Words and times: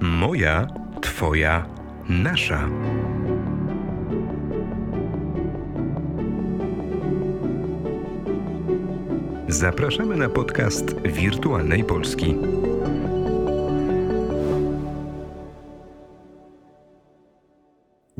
Moja, 0.00 0.66
Twoja, 1.00 1.66
nasza. 2.08 2.68
Zapraszamy 9.48 10.16
na 10.16 10.28
podcast 10.28 11.00
Wirtualnej 11.00 11.84
Polski. 11.84 12.36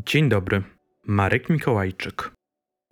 Dzień 0.06 0.28
dobry, 0.28 0.62
Marek 1.06 1.50
Mikołajczyk. 1.50 2.32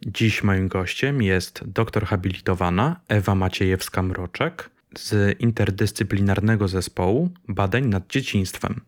Dziś 0.06 0.42
moim 0.42 0.68
gościem 0.68 1.22
jest 1.22 1.68
doktor 1.68 2.04
habilitowana 2.04 3.00
Ewa 3.08 3.32
Maciejewska-Mroczek 3.32 4.73
z 4.98 5.40
interdyscyplinarnego 5.40 6.68
zespołu 6.68 7.30
badań 7.48 7.86
nad 7.86 8.06
dzieciństwem. 8.06 8.80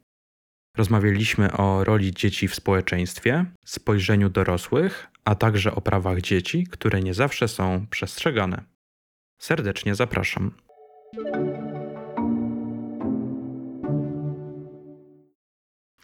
Rozmawialiśmy 0.76 1.52
o 1.52 1.84
roli 1.84 2.12
dzieci 2.12 2.48
w 2.48 2.54
społeczeństwie, 2.54 3.44
spojrzeniu 3.64 4.28
dorosłych, 4.28 5.06
a 5.24 5.34
także 5.34 5.74
o 5.74 5.80
prawach 5.80 6.20
dzieci, 6.20 6.66
które 6.70 7.00
nie 7.00 7.14
zawsze 7.14 7.48
są 7.48 7.86
przestrzegane. 7.90 8.64
Serdecznie 9.38 9.94
zapraszam. 9.94 10.50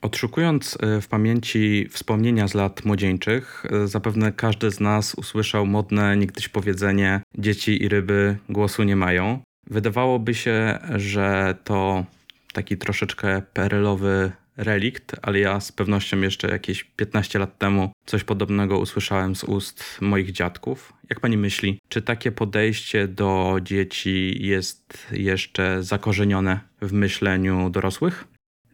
Odszukując 0.03 0.79
e, 0.81 1.01
w 1.01 1.09
pamięci 1.09 1.89
wspomnienia 1.91 2.49
z 2.49 2.55
lat 2.55 2.85
młodzieńczych, 2.85 3.65
e, 3.71 3.89
zapewne 3.89 4.33
każdy 4.33 4.71
z 4.71 4.81
nas 4.81 5.15
usłyszał 5.15 5.67
modne 5.67 6.17
niegdyś 6.17 6.49
powiedzenie: 6.49 7.23
Dzieci 7.39 7.83
i 7.83 7.89
ryby 7.89 8.37
głosu 8.49 8.83
nie 8.83 8.97
mają. 8.97 9.43
Wydawałoby 9.67 10.35
się, 10.35 10.79
że 10.97 11.55
to 11.65 12.05
taki 12.53 12.77
troszeczkę 12.77 13.43
perelowy 13.53 14.33
relikt, 14.57 15.17
ale 15.23 15.39
ja 15.39 15.61
z 15.61 15.73
pewnością 15.73 16.21
jeszcze 16.21 16.49
jakieś 16.49 16.85
15 16.85 17.39
lat 17.39 17.59
temu 17.59 17.93
coś 18.07 18.25
podobnego 18.25 18.79
usłyszałem 18.79 19.37
z 19.37 19.45
ust 19.45 19.99
moich 20.01 20.33
dziadków. 20.33 20.93
Jak 21.11 21.21
pani 21.21 21.37
myśli, 21.37 21.79
czy 21.89 22.03
takie 22.03 22.33
podejście 22.33 23.09
do 23.09 23.57
dzieci 23.63 24.47
jest 24.47 25.09
jeszcze 25.13 25.83
zakorzenione 25.83 26.61
w 26.83 26.93
myśleniu 26.93 27.71
dorosłych? 27.71 28.25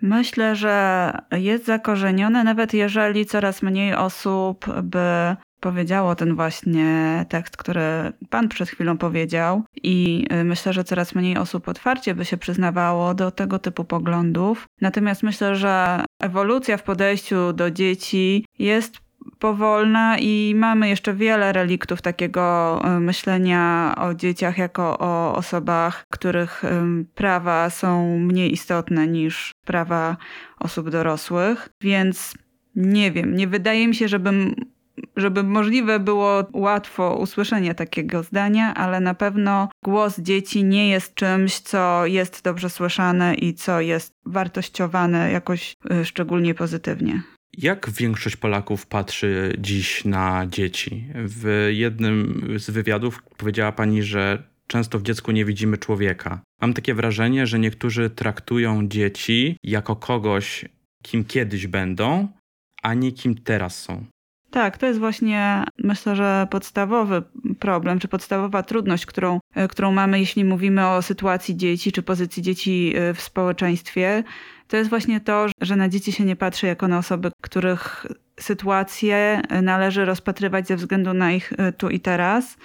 Myślę, 0.03 0.57
że 0.57 1.13
jest 1.33 1.65
zakorzenione, 1.65 2.45
nawet 2.45 2.75
jeżeli 2.75 3.27
coraz 3.27 3.63
mniej 3.63 3.95
osób 3.95 4.67
by 4.83 5.37
powiedziało 5.61 6.15
ten 6.15 6.35
właśnie 6.35 7.25
tekst, 7.29 7.57
który 7.57 7.83
Pan 8.31 8.49
przed 8.49 8.69
chwilą 8.69 8.99
powiedział, 8.99 9.63
i 9.83 10.27
y, 10.33 10.45
myślę, 10.45 10.73
że 10.73 10.85
coraz 10.85 11.15
mniej 11.15 11.37
osób 11.37 11.69
otwarcie 11.69 12.15
by 12.15 12.25
się 12.25 12.37
przyznawało 12.37 13.15
do 13.15 13.31
tego 13.31 13.59
typu 13.59 13.85
poglądów. 13.85 14.67
Natomiast 14.81 15.23
myślę, 15.23 15.57
że 15.57 16.05
ewolucja 16.21 16.77
w 16.77 16.83
podejściu 16.83 17.53
do 17.53 17.71
dzieci 17.71 18.45
jest 18.59 19.09
powolna 19.39 20.19
i 20.19 20.55
mamy 20.57 20.89
jeszcze 20.89 21.15
wiele 21.15 21.53
reliktów 21.53 22.03
takiego 22.03 22.81
y, 22.97 23.01
myślenia 23.01 23.95
o 23.99 24.15
dzieciach 24.15 24.59
jako 24.59 24.99
o 24.99 25.35
osobach, 25.35 26.05
których 26.11 26.65
y, 26.65 26.69
prawa 27.15 27.71
są 27.71 28.19
mniej 28.19 28.53
istotne 28.53 29.07
niż 29.07 29.53
prawa 29.65 30.17
osób 30.61 30.91
dorosłych. 30.91 31.69
Więc 31.81 32.35
nie 32.77 33.13
wiem, 33.13 33.37
nie 33.37 33.47
wydaje 33.47 33.89
mi 33.89 33.95
się, 33.95 34.09
żebym 34.09 34.55
żeby 35.17 35.43
możliwe 35.43 36.01
było 36.01 36.47
łatwo 36.53 37.17
usłyszenie 37.17 37.75
takiego 37.75 38.23
zdania, 38.23 38.75
ale 38.75 39.01
na 39.01 39.15
pewno 39.15 39.69
głos 39.85 40.21
dzieci 40.21 40.65
nie 40.65 40.89
jest 40.89 41.15
czymś, 41.15 41.59
co 41.61 42.07
jest 42.07 42.45
dobrze 42.45 42.71
słyszane 42.71 43.35
i 43.35 43.55
co 43.55 43.81
jest 43.81 44.13
wartościowane 44.27 45.33
jakoś 45.33 45.77
y, 46.01 46.05
szczególnie 46.05 46.55
pozytywnie. 46.55 47.23
Jak 47.59 47.91
większość 47.91 48.37
Polaków 48.37 48.87
patrzy 48.87 49.57
dziś 49.59 50.05
na 50.05 50.47
dzieci? 50.47 51.05
W 51.15 51.69
jednym 51.71 52.43
z 52.57 52.71
wywiadów 52.71 53.23
powiedziała 53.37 53.73
pani, 53.73 54.03
że 54.03 54.43
często 54.67 54.99
w 54.99 55.03
dziecku 55.03 55.33
nie 55.33 55.45
widzimy 55.45 55.79
człowieka. 55.79 56.41
Mam 56.61 56.75
takie 56.75 56.95
wrażenie, 56.95 57.47
że 57.47 57.59
niektórzy 57.59 58.11
traktują 58.11 58.89
dzieci 58.89 59.57
jako 59.63 59.97
kogoś, 59.97 60.65
kim 61.03 61.25
kiedyś 61.25 61.67
będą, 61.67 62.29
a 62.83 62.95
nie 62.95 63.13
kim 63.13 63.35
teraz 63.35 63.83
są. 63.83 64.05
Tak, 64.51 64.79
to 64.79 64.87
jest 64.87 64.99
właśnie 64.99 65.65
myślę, 65.79 66.17
że 66.17 66.47
podstawowy 66.51 67.23
problem, 67.59 67.99
czy 67.99 68.09
podstawowa 68.09 68.63
trudność, 68.63 69.07
którą, 69.07 69.41
e, 69.55 69.69
którą 69.69 69.93
mamy, 69.93 70.21
jeśli 70.21 70.45
mówimy 70.45 70.87
o 70.87 71.03
sytuacji 71.03 71.57
dzieci, 71.57 71.93
czy 71.93 72.03
pozycji 72.03 72.43
dzieci 72.43 72.93
e, 72.97 73.15
w 73.15 73.21
społeczeństwie. 73.21 74.25
To 74.69 74.77
jest 74.77 74.91
właśnie 74.91 75.21
to, 75.21 75.47
że 75.61 75.77
na 75.77 75.89
dzieci 75.89 76.13
się 76.13 76.25
nie 76.25 76.37
patrzy 76.37 76.67
jako 76.67 76.89
na 76.89 76.99
osoby, 76.99 77.31
których 77.43 78.07
sytuacje 78.41 79.43
należy 79.63 80.05
rozpatrywać 80.05 80.69
ze 80.69 80.77
względu 80.77 81.15
na 81.15 81.33
ich 81.33 81.53
e, 81.59 81.73
tu 81.73 81.91
i 81.91 82.01
teraz 82.01 82.57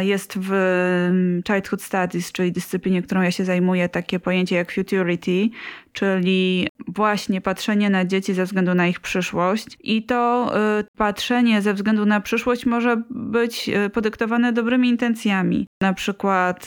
jest 0.00 0.38
w 0.38 0.52
mm, 0.52 1.42
Childhood 1.46 1.82
Studies, 1.82 2.32
czyli 2.32 2.52
dyscyplinie, 2.52 3.02
którą 3.02 3.22
ja 3.22 3.30
się 3.30 3.44
zajmuję, 3.44 3.88
takie 3.88 4.20
pojęcie 4.20 4.56
jak 4.56 4.72
futurity, 4.72 5.48
czyli 5.92 6.68
właśnie 6.88 7.40
patrzenie 7.40 7.90
na 7.90 8.04
dzieci 8.04 8.34
ze 8.34 8.44
względu 8.44 8.74
na 8.74 8.86
ich 8.86 9.00
przyszłość. 9.00 9.66
I 9.80 10.02
to 10.02 10.50
e, 10.56 10.84
patrzenie 10.96 11.62
ze 11.62 11.74
względu 11.74 12.06
na 12.06 12.20
przyszłość 12.20 12.66
może 12.66 13.02
być 13.10 13.68
e, 13.68 13.90
podyktowane 13.90 14.52
dobrymi 14.52 14.88
intencjami. 14.88 15.66
Na 15.80 15.92
przykład, 15.92 16.66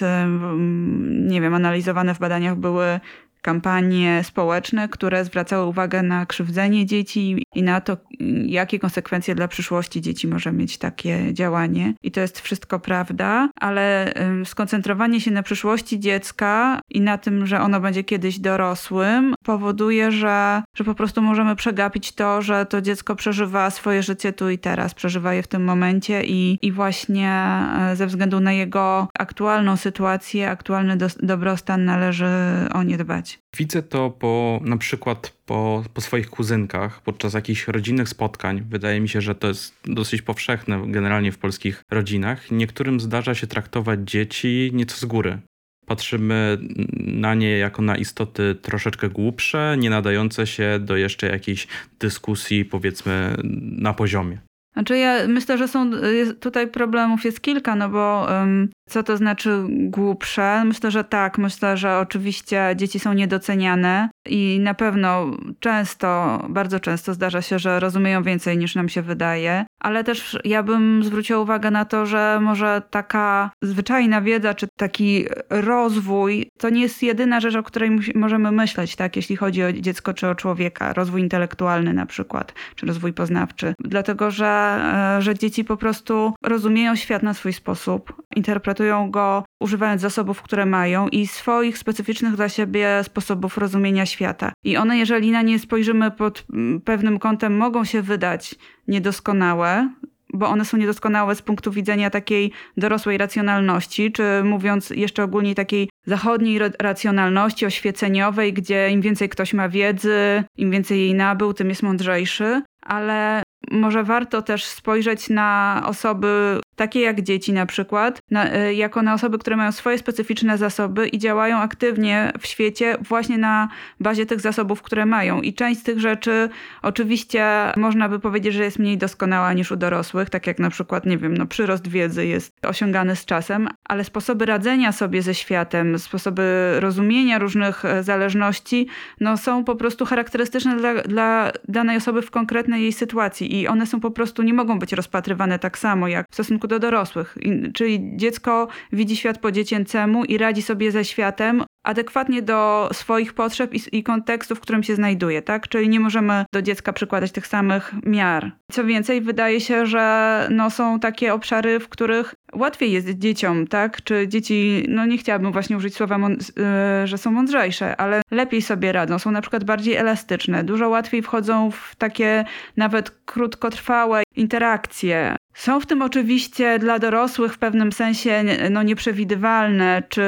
nie 1.10 1.42
wiem, 1.42 1.54
analizowane 1.54 2.16
w 2.16 2.20
badaniach 2.20 2.56
były 2.56 3.00
kampanie 3.42 4.22
społeczne, 4.24 4.90
które 4.90 5.26
zwracały 5.26 5.66
uwagę 5.66 6.04
na 6.04 6.26
krzywdzenie 6.26 6.86
dzieci 6.86 7.46
i 7.56 7.64
na 7.64 7.82
to, 7.82 7.98
jakie 8.46 8.80
konsekwencje 8.80 9.36
dla 9.36 9.48
przyszłości 9.48 10.02
dzieci 10.02 10.28
może 10.28 10.52
mieć 10.52 10.78
takie 10.78 11.34
działanie. 11.34 11.94
I 12.04 12.12
to 12.12 12.22
jest 12.22 12.40
wszystko 12.40 12.80
prawda, 12.80 13.50
ale 13.56 14.14
skoncentrowanie 14.46 15.22
się 15.22 15.32
na 15.32 15.44
przyszłości 15.44 16.00
dziecka 16.00 16.82
i 16.90 17.02
na 17.02 17.18
tym, 17.18 17.48
że 17.48 17.62
ono 17.62 17.80
będzie 17.80 18.04
kiedyś 18.04 18.40
dorosłym, 18.40 19.36
powoduje, 19.44 20.12
że, 20.12 20.64
że 20.76 20.84
po 20.84 20.96
prostu 20.96 21.22
możemy 21.22 21.56
przegapić 21.56 22.12
to, 22.12 22.42
że 22.42 22.66
to 22.66 22.82
dziecko 22.82 23.16
przeżywa 23.16 23.70
swoje 23.70 24.04
życie 24.04 24.34
tu 24.34 24.50
i 24.50 24.58
teraz, 24.58 24.94
przeżywa 24.94 25.34
je 25.34 25.44
w 25.44 25.48
tym 25.48 25.64
momencie 25.64 26.24
i, 26.24 26.60
i 26.62 26.72
właśnie 26.72 27.32
e, 27.80 27.96
ze 27.96 28.08
względu 28.08 28.40
na 28.40 28.52
jego 28.52 29.08
aktualną 29.20 29.78
sytuację, 29.78 30.50
aktualny 30.50 30.98
do, 30.98 31.08
dobrostan 31.20 31.86
należy 31.86 32.28
o 32.74 32.84
nie 32.84 32.98
dbać. 32.98 33.29
Widzę 33.58 33.84
to 33.84 34.10
po, 34.10 34.60
na 34.64 34.78
przykład 34.78 35.34
po, 35.46 35.84
po 35.94 36.02
swoich 36.02 36.30
kuzynkach 36.30 37.02
podczas 37.02 37.34
jakichś 37.34 37.68
rodzinnych 37.68 38.10
spotkań. 38.10 38.64
Wydaje 38.70 39.00
mi 39.00 39.10
się, 39.10 39.22
że 39.22 39.36
to 39.36 39.48
jest 39.48 39.76
dosyć 39.86 40.22
powszechne 40.22 40.84
generalnie 40.88 41.32
w 41.32 41.38
polskich 41.38 41.84
rodzinach. 41.92 42.52
Niektórym 42.52 43.00
zdarza 43.00 43.36
się 43.36 43.48
traktować 43.48 44.00
dzieci 44.04 44.72
nieco 44.74 44.98
z 44.98 45.06
góry. 45.06 45.40
Patrzymy 45.86 46.58
na 46.98 47.36
nie 47.36 47.58
jako 47.58 47.82
na 47.82 47.98
istoty 47.98 48.56
troszeczkę 48.62 49.10
głupsze, 49.10 49.76
nie 49.80 49.90
nadające 49.90 50.48
się 50.48 50.80
do 50.82 50.98
jeszcze 50.98 51.28
jakiejś 51.28 51.68
dyskusji, 52.00 52.66
powiedzmy, 52.66 53.36
na 53.62 53.94
poziomie. 53.94 54.38
Znaczy 54.80 54.98
ja 54.98 55.28
myślę, 55.28 55.58
że 55.58 55.68
są 55.68 55.92
tutaj 56.40 56.68
problemów 56.68 57.26
jest 57.26 57.42
kilka, 57.42 57.76
no 57.76 57.90
bo 57.90 58.28
um, 58.30 58.70
co 58.90 59.04
to 59.04 59.18
znaczy 59.18 59.64
głupsze? 59.70 60.66
Myślę, 60.66 60.92
że 60.92 61.04
tak. 61.04 61.38
Myślę, 61.38 61.78
że 61.78 61.98
oczywiście 61.98 62.74
dzieci 62.76 63.00
są 63.00 63.14
niedoceniane 63.14 64.10
i 64.26 64.60
na 64.62 64.74
pewno 64.74 65.32
często, 65.60 66.40
bardzo 66.50 66.80
często 66.80 67.14
zdarza 67.14 67.42
się, 67.42 67.60
że 67.60 67.80
rozumieją 67.80 68.24
więcej 68.24 68.58
niż 68.58 68.76
nam 68.76 68.90
się 68.90 69.02
wydaje, 69.02 69.66
ale 69.80 70.04
też 70.04 70.40
ja 70.44 70.64
bym 70.64 71.04
zwróciła 71.04 71.40
uwagę 71.40 71.72
na 71.72 71.86
to, 71.86 72.06
że 72.06 72.40
może 72.42 72.82
taka 72.90 73.52
zwyczajna 73.64 74.22
wiedza 74.22 74.54
czy 74.54 74.68
taki 74.78 75.26
rozwój 75.50 76.50
to 76.58 76.70
nie 76.70 76.82
jest 76.82 77.04
jedyna 77.04 77.40
rzecz, 77.40 77.56
o 77.56 77.64
której 77.64 78.00
możemy 78.16 78.52
myśleć, 78.52 78.96
tak, 78.96 79.16
jeśli 79.16 79.36
chodzi 79.36 79.64
o 79.64 79.74
dziecko 79.74 80.14
czy 80.14 80.28
o 80.28 80.36
człowieka, 80.36 80.94
rozwój 80.94 81.22
intelektualny 81.22 81.94
na 81.94 82.06
przykład, 82.06 82.54
czy 82.76 82.86
rozwój 82.86 83.14
poznawczy. 83.14 83.74
Dlatego, 83.80 84.32
że, 84.32 84.69
e, 84.78 85.22
że 85.22 85.36
dzieci 85.36 85.64
po 85.64 85.78
prostu 85.78 86.34
rozumieją 86.44 86.96
świat 86.96 87.24
na 87.24 87.34
swój 87.34 87.54
sposób, 87.54 88.22
interpretują 88.36 89.12
go 89.12 89.44
używając 89.60 90.02
zasobów, 90.02 90.42
które 90.42 90.66
mają 90.66 91.08
i 91.08 91.28
swoich 91.28 91.78
specyficznych 91.78 92.36
dla 92.36 92.50
siebie 92.50 93.04
sposobów 93.04 93.58
rozumienia 93.58 94.06
świata. 94.06 94.52
I 94.64 94.78
one, 94.78 94.98
jeżeli 94.98 95.32
na 95.32 95.42
nie 95.42 95.60
spojrzymy 95.60 96.12
pod 96.12 96.46
mm, 96.54 96.82
pewnym 96.82 97.20
kątem, 97.20 97.58
mogą 97.58 97.84
się 97.84 98.02
wydać 98.02 98.56
niedoskonałe, 98.88 99.90
bo 100.34 100.48
one 100.48 100.66
są 100.66 100.78
niedoskonałe 100.78 101.36
z 101.36 101.42
punktu 101.42 101.72
widzenia 101.72 102.10
takiej 102.10 102.52
dorosłej 102.78 103.18
racjonalności, 103.18 104.12
czy 104.12 104.24
mówiąc 104.44 104.90
jeszcze 104.90 105.24
ogólniej 105.24 105.56
takiej 105.56 105.90
zachodniej 106.06 106.60
racjonalności 106.80 107.66
oświeceniowej, 107.66 108.54
gdzie 108.54 108.90
im 108.90 109.02
więcej 109.02 109.30
ktoś 109.30 109.54
ma 109.54 109.70
wiedzy, 109.70 110.44
im 110.58 110.72
więcej 110.72 111.00
jej 111.00 111.14
nabył, 111.14 111.54
tym 111.54 111.70
jest 111.70 111.84
mądrzejszy, 111.84 112.62
ale 112.82 113.44
może 113.72 114.04
warto 114.04 114.42
też 114.42 114.66
spojrzeć 114.66 115.30
na 115.30 115.82
osoby 115.86 116.60
takie 116.80 117.02
jak 117.02 117.22
dzieci 117.22 117.54
na 117.54 117.66
przykład, 117.66 118.22
na, 118.32 118.56
y, 118.56 118.74
jako 118.74 119.02
na 119.02 119.14
osoby, 119.14 119.38
które 119.38 119.56
mają 119.56 119.72
swoje 119.72 119.98
specyficzne 119.98 120.58
zasoby 120.58 121.08
i 121.08 121.18
działają 121.18 121.58
aktywnie 121.58 122.32
w 122.40 122.48
świecie 122.48 122.98
właśnie 123.02 123.38
na 123.38 123.70
bazie 124.00 124.26
tych 124.26 124.40
zasobów, 124.40 124.82
które 124.82 125.06
mają. 125.06 125.42
I 125.42 125.54
część 125.54 125.80
z 125.80 125.84
tych 125.84 126.00
rzeczy 126.00 126.50
oczywiście 126.82 127.46
można 127.78 128.10
by 128.10 128.20
powiedzieć, 128.20 128.54
że 128.54 128.64
jest 128.64 128.80
mniej 128.80 128.98
doskonała 128.98 129.54
niż 129.54 129.72
u 129.72 129.76
dorosłych, 129.76 130.30
tak 130.30 130.48
jak 130.48 130.60
na 130.60 130.70
przykład, 130.70 131.06
nie 131.06 131.18
wiem, 131.18 131.38
no, 131.38 131.46
przyrost 131.46 131.88
wiedzy 131.88 132.26
jest 132.26 132.54
osiągany 132.66 133.16
z 133.16 133.26
czasem, 133.26 133.68
ale 133.84 134.04
sposoby 134.04 134.46
radzenia 134.46 134.92
sobie 134.92 135.22
ze 135.22 135.34
światem, 135.34 136.00
sposoby 136.00 136.74
rozumienia 136.80 137.40
różnych 137.40 137.86
e, 137.86 138.04
zależności, 138.04 138.88
no, 139.20 139.38
są 139.38 139.64
po 139.64 139.76
prostu 139.76 140.06
charakterystyczne 140.06 140.78
dla, 140.78 140.94
dla 140.94 141.52
danej 141.68 141.98
osoby 141.98 142.22
w 142.22 142.32
konkretnej 142.32 142.82
jej 142.82 142.94
sytuacji 142.94 143.56
i 143.56 143.59
one 143.68 143.88
są 143.88 144.00
po 144.00 144.12
prostu, 144.12 144.44
nie 144.44 144.54
mogą 144.54 144.80
być 144.80 144.94
rozpatrywane 144.94 145.60
tak 145.60 145.78
samo 145.78 146.08
jak 146.08 146.28
w 146.32 146.34
stosunku 146.34 146.68
do 146.68 146.80
dorosłych. 146.80 147.38
I, 147.42 147.72
czyli 147.72 148.12
dziecko 148.16 148.68
widzi 148.92 149.16
świat 149.16 149.38
po 149.38 149.52
dziecięcemu 149.52 150.26
i 150.26 150.38
radzi 150.38 150.62
sobie 150.62 150.92
ze 150.92 151.06
światem 151.06 151.64
adekwatnie 151.90 152.42
do 152.42 152.90
swoich 152.94 153.34
potrzeb 153.34 153.74
i, 153.74 153.82
i, 153.92 154.04
kontekstu, 154.04 154.56
w 154.56 154.60
którym 154.60 154.84
się 154.84 154.96
znajduje, 154.96 155.42
tak? 155.42 155.68
Czyli 155.68 155.90
nie 155.90 156.00
możemy 156.00 156.46
do 156.54 156.62
dziecka 156.62 156.94
przykładać 156.94 157.32
tych 157.32 157.48
samych 157.48 157.94
miar. 158.06 158.52
Co 158.72 158.84
więcej, 158.84 159.22
wydaje 159.22 159.62
się, 159.62 159.86
że 159.86 160.48
no, 160.52 160.70
są 160.70 161.00
takie 161.00 161.34
obszary, 161.34 161.80
w 161.80 161.90
których 161.90 162.36
łatwiej 162.54 162.92
jest 162.92 163.10
dzieciom, 163.10 163.68
tak? 163.68 164.04
Czy 164.04 164.28
dzieci, 164.28 164.86
no 164.88 165.06
nie 165.06 165.18
chciałabym 165.18 165.52
właśnie 165.52 165.78
użyć 165.78 165.96
słowa, 165.96 166.20
yy, 166.20 167.08
że 167.08 167.18
są 167.18 167.32
mądrzejsze, 167.32 167.98
ale 167.98 168.22
lepiej 168.32 168.62
sobie 168.62 168.92
radzą, 168.92 169.20
są 169.20 169.32
na 169.32 169.42
przykład 169.42 169.64
bardziej 169.64 169.96
elastyczne, 169.96 170.64
dużo 170.64 170.90
łatwiej 170.90 171.22
wchodzą 171.22 171.72
w 171.72 171.96
takie 171.96 172.46
nawet 172.78 173.12
krótkotrwałe 173.26 174.24
interakcje. 174.40 175.36
Są 175.54 175.80
w 175.80 175.86
tym 175.86 176.02
oczywiście 176.02 176.80
dla 176.80 177.00
dorosłych 177.00 177.54
w 177.54 177.58
pewnym 177.58 177.92
sensie 177.92 178.44
no, 178.70 178.84
nieprzewidywalne, 178.84 180.04
czy 180.10 180.22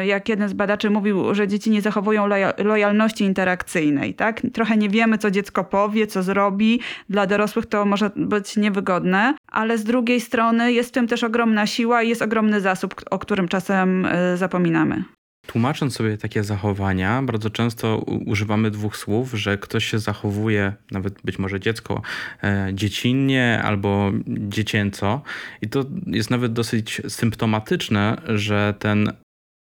yy, 0.00 0.06
jak 0.06 0.28
jeden 0.28 0.48
z 0.48 0.52
badaczy 0.52 0.90
mówił, 0.90 1.34
że 1.34 1.48
dzieci 1.48 1.70
nie 1.70 1.82
zachowują 1.82 2.26
lojalności 2.58 3.24
interakcyjnej, 3.24 4.14
tak? 4.14 4.42
Trochę 4.52 4.76
nie 4.76 4.88
wiemy, 4.88 5.18
co 5.18 5.30
dziecko 5.30 5.64
powie, 5.64 6.06
co 6.06 6.22
zrobi. 6.22 6.80
Dla 7.08 7.26
dorosłych 7.26 7.66
to 7.66 7.84
może 7.84 8.10
być 8.16 8.56
niewygodne, 8.56 9.34
ale 9.52 9.78
z 9.78 9.84
drugiej 9.84 10.20
strony 10.20 10.72
jest 10.72 10.88
w 10.88 10.92
tym 10.92 11.08
też 11.08 11.24
ogromna 11.24 11.66
siła 11.66 12.02
i 12.02 12.08
jest 12.08 12.22
ogromny 12.22 12.60
zasób, 12.60 12.94
o 13.10 13.18
którym 13.18 13.48
czasem 13.48 14.08
yy, 14.30 14.36
zapominamy. 14.36 15.04
Tłumacząc 15.46 15.94
sobie 15.94 16.18
takie 16.18 16.44
zachowania, 16.44 17.22
bardzo 17.22 17.50
często 17.50 17.98
używamy 18.26 18.70
dwóch 18.70 18.96
słów, 18.96 19.32
że 19.32 19.58
ktoś 19.58 19.84
się 19.84 19.98
zachowuje, 19.98 20.72
nawet 20.90 21.22
być 21.24 21.38
może 21.38 21.60
dziecko, 21.60 22.02
e, 22.42 22.70
dziecinnie 22.74 23.60
albo 23.64 24.12
dziecięco. 24.26 25.22
I 25.62 25.68
to 25.68 25.84
jest 26.06 26.30
nawet 26.30 26.52
dosyć 26.52 27.02
symptomatyczne, 27.08 28.16
że 28.28 28.74
ten 28.78 29.12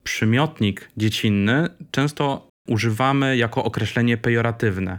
przymiotnik 0.04 0.88
dziecinny 0.96 1.68
często 1.90 2.48
używamy 2.68 3.36
jako 3.36 3.64
określenie 3.64 4.16
pejoratywne. 4.16 4.98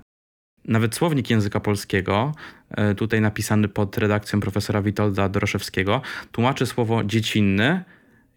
Nawet 0.66 0.96
słownik 0.96 1.30
języka 1.30 1.60
polskiego, 1.60 2.32
e, 2.70 2.96
tutaj 2.96 3.22
napisany 3.22 3.68
pod 3.68 3.98
redakcją 3.98 4.40
profesora 4.40 4.82
Witolda 4.82 5.30
Doroszewskiego, 5.30 6.02
tłumaczy 6.32 6.66
słowo 6.66 7.04
dziecinny 7.04 7.84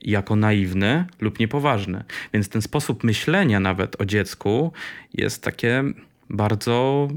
jako 0.01 0.37
naiwny 0.37 1.05
lub 1.21 1.39
niepoważny. 1.39 2.05
Więc 2.33 2.49
ten 2.49 2.63
sposób 2.63 3.05
myślenia 3.05 3.61
nawet 3.61 4.01
o 4.01 4.05
dziecku 4.05 4.73
jest 5.15 5.43
takie 5.43 5.85
bardzo 6.31 7.09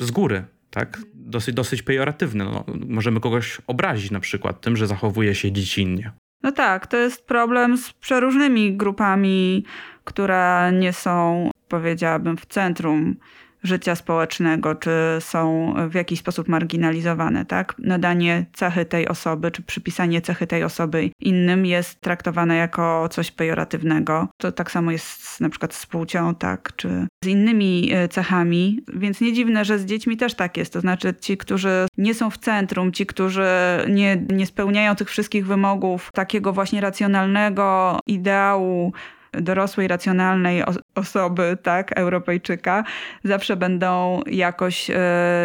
z 0.00 0.10
góry, 0.10 0.44
tak? 0.70 0.98
Dosyć, 1.14 1.54
dosyć 1.54 1.82
pejoratywne. 1.82 2.44
No, 2.44 2.64
możemy 2.88 3.20
kogoś 3.20 3.58
obrazić 3.66 4.10
na 4.10 4.20
przykład 4.20 4.60
tym, 4.60 4.76
że 4.76 4.86
zachowuje 4.86 5.34
się 5.34 5.52
dziecinnie. 5.52 6.10
No 6.42 6.52
tak, 6.52 6.86
to 6.86 6.96
jest 6.96 7.26
problem 7.26 7.78
z 7.78 7.92
przeróżnymi 7.92 8.76
grupami, 8.76 9.64
które 10.04 10.72
nie 10.74 10.92
są, 10.92 11.50
powiedziałabym, 11.68 12.36
w 12.36 12.46
centrum 12.46 13.16
życia 13.66 13.94
społecznego, 13.94 14.74
czy 14.74 14.90
są 15.20 15.74
w 15.88 15.94
jakiś 15.94 16.18
sposób 16.18 16.48
marginalizowane, 16.48 17.44
tak? 17.44 17.74
Nadanie 17.78 18.46
cechy 18.52 18.84
tej 18.84 19.08
osoby, 19.08 19.50
czy 19.50 19.62
przypisanie 19.62 20.20
cechy 20.20 20.46
tej 20.46 20.64
osoby 20.64 21.10
innym 21.20 21.66
jest 21.66 22.00
traktowane 22.00 22.56
jako 22.56 23.08
coś 23.08 23.30
pejoratywnego. 23.30 24.28
To 24.36 24.52
tak 24.52 24.70
samo 24.70 24.90
jest 24.90 25.40
na 25.40 25.48
przykład 25.48 25.74
z 25.74 25.86
płcią, 25.86 26.34
tak? 26.34 26.72
Czy 26.76 27.06
z 27.24 27.26
innymi 27.26 27.90
e, 27.92 28.08
cechami, 28.08 28.80
więc 28.94 29.20
nie 29.20 29.32
dziwne, 29.32 29.64
że 29.64 29.78
z 29.78 29.84
dziećmi 29.84 30.16
też 30.16 30.34
tak 30.34 30.56
jest. 30.56 30.72
To 30.72 30.80
znaczy 30.80 31.14
ci, 31.20 31.36
którzy 31.36 31.86
nie 31.98 32.14
są 32.14 32.30
w 32.30 32.38
centrum, 32.38 32.92
ci, 32.92 33.06
którzy 33.06 33.46
nie, 33.88 34.16
nie 34.30 34.46
spełniają 34.46 34.94
tych 34.94 35.10
wszystkich 35.10 35.46
wymogów 35.46 36.10
takiego 36.14 36.52
właśnie 36.52 36.80
racjonalnego 36.80 37.98
ideału 38.06 38.92
dorosłej, 39.32 39.88
racjonalnej 39.88 40.62
osoby, 40.94 41.58
tak, 41.62 41.92
Europejczyka, 41.98 42.84
zawsze 43.24 43.56
będą 43.56 44.20
jakoś, 44.26 44.90
e, 44.90 44.96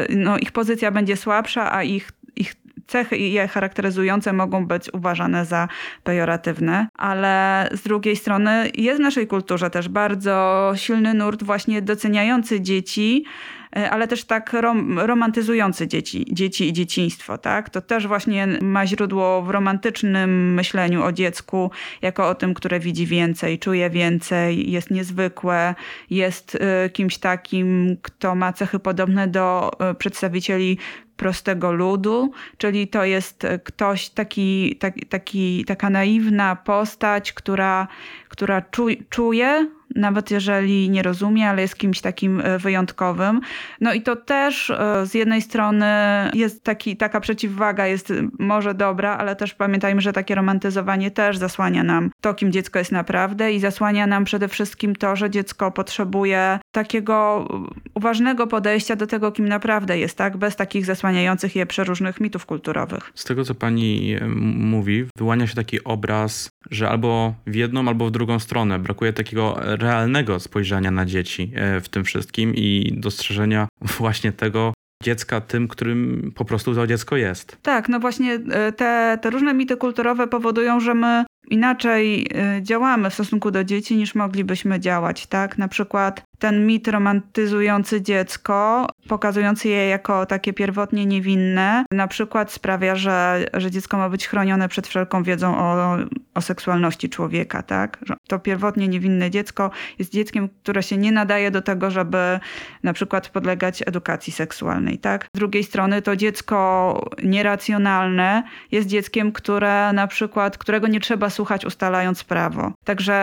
no 0.09 0.37
ich 0.37 0.51
pozycja 0.51 0.91
będzie 0.91 1.17
słabsza, 1.17 1.73
a 1.73 1.83
ich, 1.83 2.11
ich 2.35 2.55
cechy 2.87 3.17
je 3.17 3.47
charakteryzujące 3.47 4.33
mogą 4.33 4.65
być 4.65 4.93
uważane 4.93 5.45
za 5.45 5.67
pejoratywne, 6.03 6.87
ale 6.97 7.69
z 7.71 7.81
drugiej 7.81 8.15
strony 8.15 8.69
jest 8.75 8.99
w 8.99 9.03
naszej 9.03 9.27
kulturze 9.27 9.69
też 9.69 9.89
bardzo 9.89 10.71
silny 10.75 11.13
nurt 11.13 11.43
właśnie 11.43 11.81
doceniający 11.81 12.61
dzieci, 12.61 13.25
ale 13.71 14.07
też 14.07 14.23
tak 14.23 14.53
rom, 14.53 14.99
romantyzujący 14.99 15.87
dzieci, 15.87 16.25
dzieci 16.31 16.67
i 16.69 16.73
dzieciństwo, 16.73 17.37
tak? 17.37 17.69
To 17.69 17.81
też 17.81 18.07
właśnie 18.07 18.47
ma 18.61 18.87
źródło 18.87 19.41
w 19.41 19.49
romantycznym 19.49 20.53
myśleniu 20.53 21.03
o 21.03 21.11
dziecku, 21.11 21.71
jako 22.01 22.29
o 22.29 22.35
tym, 22.35 22.53
które 22.53 22.79
widzi 22.79 23.05
więcej, 23.05 23.59
czuje 23.59 23.89
więcej, 23.89 24.71
jest 24.71 24.91
niezwykłe, 24.91 25.75
jest 26.09 26.57
e, 26.61 26.89
kimś 26.89 27.17
takim, 27.17 27.97
kto 28.01 28.35
ma 28.35 28.53
cechy 28.53 28.79
podobne 28.79 29.27
do 29.27 29.71
e, 29.79 29.95
przedstawicieli 29.95 30.77
prostego 31.17 31.71
ludu, 31.71 32.31
czyli 32.57 32.87
to 32.87 33.03
jest 33.03 33.47
ktoś 33.63 34.09
taki, 34.09 34.75
taki, 34.75 35.05
taki 35.05 35.65
taka 35.65 35.89
naiwna 35.89 36.55
postać, 36.55 37.33
która, 37.33 37.87
która 38.29 38.61
czu, 38.61 38.87
czuje, 39.09 39.67
nawet 39.95 40.31
jeżeli 40.31 40.89
nie 40.89 41.03
rozumie, 41.03 41.49
ale 41.49 41.61
jest 41.61 41.77
kimś 41.77 42.01
takim 42.01 42.41
e, 42.41 42.57
wyjątkowym. 42.57 43.41
No 43.81 43.93
i 43.93 44.01
to 44.01 44.15
też 44.15 44.69
e, 44.69 45.05
z 45.05 45.13
jednej 45.13 45.41
strony 45.41 45.85
jest 46.33 46.63
taki, 46.63 46.97
taka 46.97 47.19
przeciwwaga, 47.19 47.87
jest 47.87 48.13
może 48.39 48.73
dobra, 48.73 49.17
ale 49.17 49.35
też 49.35 49.53
pamiętajmy, 49.53 50.01
że 50.01 50.13
takie 50.13 50.35
romantyzowanie 50.35 51.11
też 51.11 51.37
zasłania 51.37 51.83
nam 51.83 52.11
to, 52.21 52.33
kim 52.33 52.51
dziecko 52.51 52.79
jest 52.79 52.91
naprawdę 52.91 53.53
i 53.53 53.59
zasłania 53.59 54.07
nam 54.07 54.23
przede 54.23 54.47
wszystkim 54.47 54.95
to, 54.95 55.15
że 55.15 55.29
dziecko 55.29 55.71
potrzebuje 55.71 56.59
takiego 56.71 57.47
uważnego 57.93 58.47
podejścia 58.47 58.95
do 58.95 59.07
tego, 59.07 59.31
kim 59.31 59.47
naprawdę 59.47 59.99
jest, 59.99 60.17
tak? 60.17 60.37
Bez 60.37 60.55
takich 60.55 60.85
zasłaniających 60.85 61.55
je 61.55 61.65
przeróżnych 61.65 62.21
mitów 62.21 62.45
kulturowych. 62.45 63.11
Z 63.15 63.23
tego, 63.23 63.43
co 63.43 63.55
pani 63.55 64.15
e, 64.21 64.27
mówi, 64.55 65.05
wyłania 65.17 65.47
się 65.47 65.55
taki 65.55 65.83
obraz, 65.83 66.49
że 66.71 66.89
albo 66.89 67.33
w 67.47 67.55
jedną, 67.55 67.87
albo 67.87 68.05
w 68.07 68.11
drugą 68.11 68.39
stronę. 68.39 68.79
Brakuje 68.79 69.13
takiego 69.13 69.75
realnego 69.81 70.39
spojrzenia 70.39 70.91
na 70.91 71.05
dzieci 71.05 71.51
e, 71.55 71.81
w 71.81 71.89
tym 71.89 72.03
wszystkim 72.03 72.55
i 72.55 72.93
dostrzeżenia 72.97 73.67
właśnie 73.81 74.31
tego, 74.31 74.73
dziecka 75.03 75.41
tym, 75.41 75.67
którym 75.67 76.31
po 76.35 76.45
prostu 76.45 76.75
to 76.75 76.87
dziecko 76.87 77.17
jest. 77.17 77.57
Tak, 77.61 77.89
no 77.89 77.99
właśnie 77.99 78.33
e, 78.33 78.71
te, 78.71 79.19
te 79.21 79.29
różne 79.29 79.53
mity 79.53 79.77
kulturowe 79.77 80.27
powodują, 80.27 80.79
że 80.79 80.93
my 80.93 81.25
inaczej 81.49 82.27
y, 82.57 82.61
działamy 82.61 83.09
w 83.09 83.13
stosunku 83.13 83.51
do 83.51 83.63
dzieci 83.63 83.97
niż 83.97 84.15
moglibyśmy 84.15 84.79
działać, 84.79 85.27
tak? 85.27 85.57
Na 85.57 85.67
przykład 85.67 86.23
ten 86.39 86.67
mit 86.67 86.87
romantyzujący 86.87 88.01
dziecko, 88.01 88.87
pokazujący 89.07 89.69
je 89.69 89.87
jako 89.87 90.25
takie 90.25 90.53
pierwotnie 90.53 91.05
niewinne, 91.05 91.85
na 91.91 92.07
przykład 92.07 92.51
sprawia, 92.51 92.95
że, 92.95 93.45
że 93.53 93.71
dziecko 93.71 93.97
ma 93.97 94.09
być 94.09 94.27
chronione 94.27 94.69
przed 94.69 94.87
wszelką 94.87 95.23
wiedzą 95.23 95.57
o, 95.57 95.97
o 96.35 96.41
seksualności 96.41 97.09
człowieka, 97.09 97.63
tak? 97.63 97.97
Że 98.01 98.15
to 98.27 98.39
pierwotnie 98.39 98.87
niewinne 98.87 99.31
dziecko 99.31 99.71
jest 99.99 100.11
dzieckiem, 100.11 100.49
które 100.63 100.83
się 100.83 100.97
nie 100.97 101.11
nadaje 101.11 101.51
do 101.51 101.61
tego, 101.61 101.91
żeby 101.91 102.39
na 102.83 102.93
przykład 102.93 103.29
podlegać 103.29 103.83
edukacji 103.85 104.33
seksualnej, 104.33 104.99
tak? 104.99 105.27
Z 105.35 105.39
drugiej 105.39 105.63
strony 105.63 106.01
to 106.01 106.15
dziecko 106.15 107.11
nieracjonalne 107.23 108.43
jest 108.71 108.87
dzieckiem, 108.87 109.31
które 109.31 109.93
na 109.93 110.07
przykład, 110.07 110.57
którego 110.57 110.87
nie 110.87 110.99
trzeba 110.99 111.29
słuchać 111.29 111.65
ustalając 111.65 112.23
prawo. 112.23 112.71
Także 112.85 113.13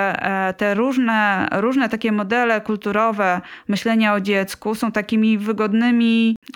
e, 0.48 0.54
te 0.54 0.74
różne, 0.74 1.48
różne 1.52 1.88
takie 1.88 2.12
modele 2.12 2.60
kulturowe 2.60 3.40
myślenia 3.68 4.14
o 4.14 4.20
dziecku 4.20 4.74
są 4.74 4.92
takimi 4.92 5.38
wygodnymi 5.38 5.77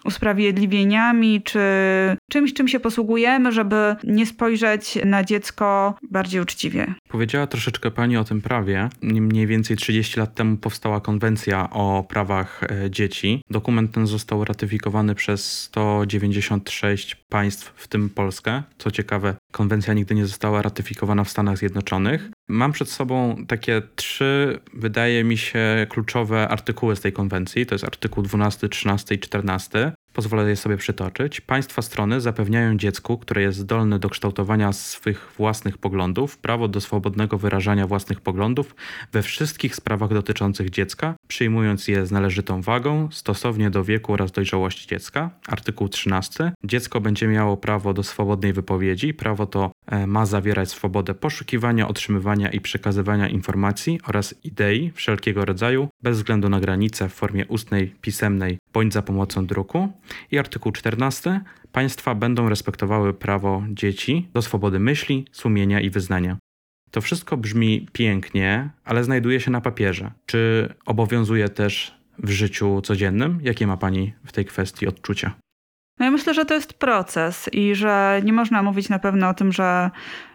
usprawiedliwieniami 0.05 1.43
czy, 1.43 1.61
czymś, 2.33 2.53
czym 2.53 2.69
się 2.69 2.81
posługujemy, 2.81 3.53
żeby 3.53 3.97
nie 4.05 4.27
spojrzeć 4.27 4.99
na 5.05 5.25
dziecko 5.25 5.95
bardziej 6.11 6.41
uczciwie. 6.41 6.95
Powiedziała 7.09 7.47
troszeczkę 7.47 7.91
Pani 7.91 8.17
o 8.17 8.25
tym 8.25 8.41
prawie. 8.41 8.89
Mniej 9.03 9.47
więcej 9.47 9.77
30 9.77 10.21
lat 10.21 10.35
temu 10.35 10.57
powstała 10.57 11.01
konwencja 11.01 11.71
o 11.71 12.05
prawach 12.09 12.63
e, 12.63 12.91
dzieci. 12.91 13.43
Dokument 13.51 13.93
ten 13.93 14.07
został 14.07 14.45
ratyfikowany 14.45 15.15
przez 15.15 15.61
196 15.61 17.15
państw, 17.15 17.73
w 17.77 17.89
tym 17.89 18.11
Polskę. 18.11 18.63
Co 18.79 18.91
ciekawe, 18.91 19.35
konwencja 19.53 19.95
nigdy 19.95 20.15
nie 20.15 20.27
została 20.27 20.63
ratyfikowana 20.63 21.25
w 21.25 21.31
Stanach 21.31 21.59
Zjednoczonych. 21.59 22.31
Mam 22.49 22.73
przed 22.73 22.91
sobą 22.91 23.37
takie 23.49 23.83
trzy, 23.97 24.61
wydaje 24.75 25.25
mi 25.25 25.37
się, 25.37 25.87
kluczowe 25.89 26.49
artykuły 26.49 26.97
z 26.97 27.01
tej 27.01 27.13
konwencji. 27.13 27.67
To 27.67 27.75
jest 27.75 27.85
artykuł 27.85 28.23
12, 28.23 28.69
13 28.69 29.15
i 29.15 29.19
14. 29.19 29.93
Pozwolę 30.13 30.51
je 30.51 30.57
sobie 30.57 30.77
przytoczyć. 30.77 31.41
Państwa 31.41 31.83
strony 31.83 32.21
zapewniają 32.21 32.77
dziecku, 32.77 33.19
które 33.19 33.43
jest 33.43 33.59
zdolne 33.59 33.99
do 33.99 34.09
kształtowania 34.09 34.73
swych 34.73 35.33
własnych 35.39 35.79
poglądów, 35.79 36.39
prawo 36.39 36.69
do 36.69 36.81
swobodnego 36.81 37.39
wyrażania 37.39 37.87
własnych 37.87 38.21
poglądów 38.21 38.75
we 39.13 39.23
wszystkich 39.23 39.77
sprawach 39.77 40.15
dotyczących 40.15 40.71
dziecka, 40.71 41.15
przyjmując 41.29 41.89
je 41.89 42.07
z 42.07 42.11
należytą 42.11 42.63
wagą, 42.63 43.09
stosownie 43.11 43.71
do 43.71 43.85
wieku 43.85 44.13
oraz 44.13 44.33
dojrzałości 44.33 44.89
dziecka. 44.89 45.31
Artykuł 45.47 45.89
13. 45.89 46.53
Dziecko 46.65 47.01
będzie 47.01 47.29
miało 47.29 47.57
prawo 47.57 47.95
do 47.95 48.03
swobodnej 48.03 48.53
wypowiedzi. 48.53 49.15
Prawo 49.15 49.47
to 49.47 49.73
e, 49.87 50.07
ma 50.07 50.27
zawierać 50.27 50.71
swobodę 50.71 51.15
poszukiwania, 51.15 51.89
otrzymywania 51.89 52.51
i 52.51 52.61
przekazywania 52.61 53.29
informacji 53.29 54.01
oraz 54.07 54.35
idei 54.45 54.93
wszelkiego 54.95 55.45
rodzaju, 55.45 55.89
bez 56.03 56.17
względu 56.17 56.49
na 56.49 56.61
granice 56.61 57.09
w 57.09 57.13
formie 57.13 57.47
ustnej, 57.47 57.95
pisemnej 58.01 58.59
bądź 58.73 58.93
za 58.93 59.03
pomocą 59.03 59.47
druku. 59.47 59.93
I 60.31 60.39
artykuł 60.39 60.73
14. 60.73 61.41
Państwa 61.73 62.15
będą 62.15 62.49
respektowały 62.49 63.15
prawo 63.15 63.63
dzieci 63.69 64.29
do 64.35 64.43
swobody 64.43 64.79
myśli, 64.79 65.27
sumienia 65.33 65.81
i 65.81 65.91
wyznania. 65.91 66.37
To 66.91 67.01
wszystko 67.01 67.37
brzmi 67.37 67.89
pięknie, 67.93 68.71
ale 68.85 69.05
znajduje 69.05 69.41
się 69.41 69.51
na 69.51 69.61
papierze. 69.61 70.11
Czy 70.27 70.69
obowiązuje 70.87 71.49
też 71.49 71.95
w 72.19 72.31
życiu 72.31 72.81
codziennym? 72.81 73.39
Jakie 73.43 73.67
ma 73.67 73.77
Pani 73.77 74.13
w 74.25 74.33
tej 74.33 74.45
kwestii 74.45 74.87
odczucia? 74.87 75.35
No 75.99 76.05
ja 76.05 76.11
myślę, 76.11 76.35
że 76.35 76.45
to 76.45 76.55
jest 76.55 76.75
proces 76.75 77.51
i 77.53 77.75
że 77.75 78.21
nie 78.25 78.33
można 78.33 78.63
mówić 78.63 78.89
na 78.89 78.99
pewno 78.99 79.29
o 79.29 79.35
tym, 79.35 79.53
że, 79.53 79.91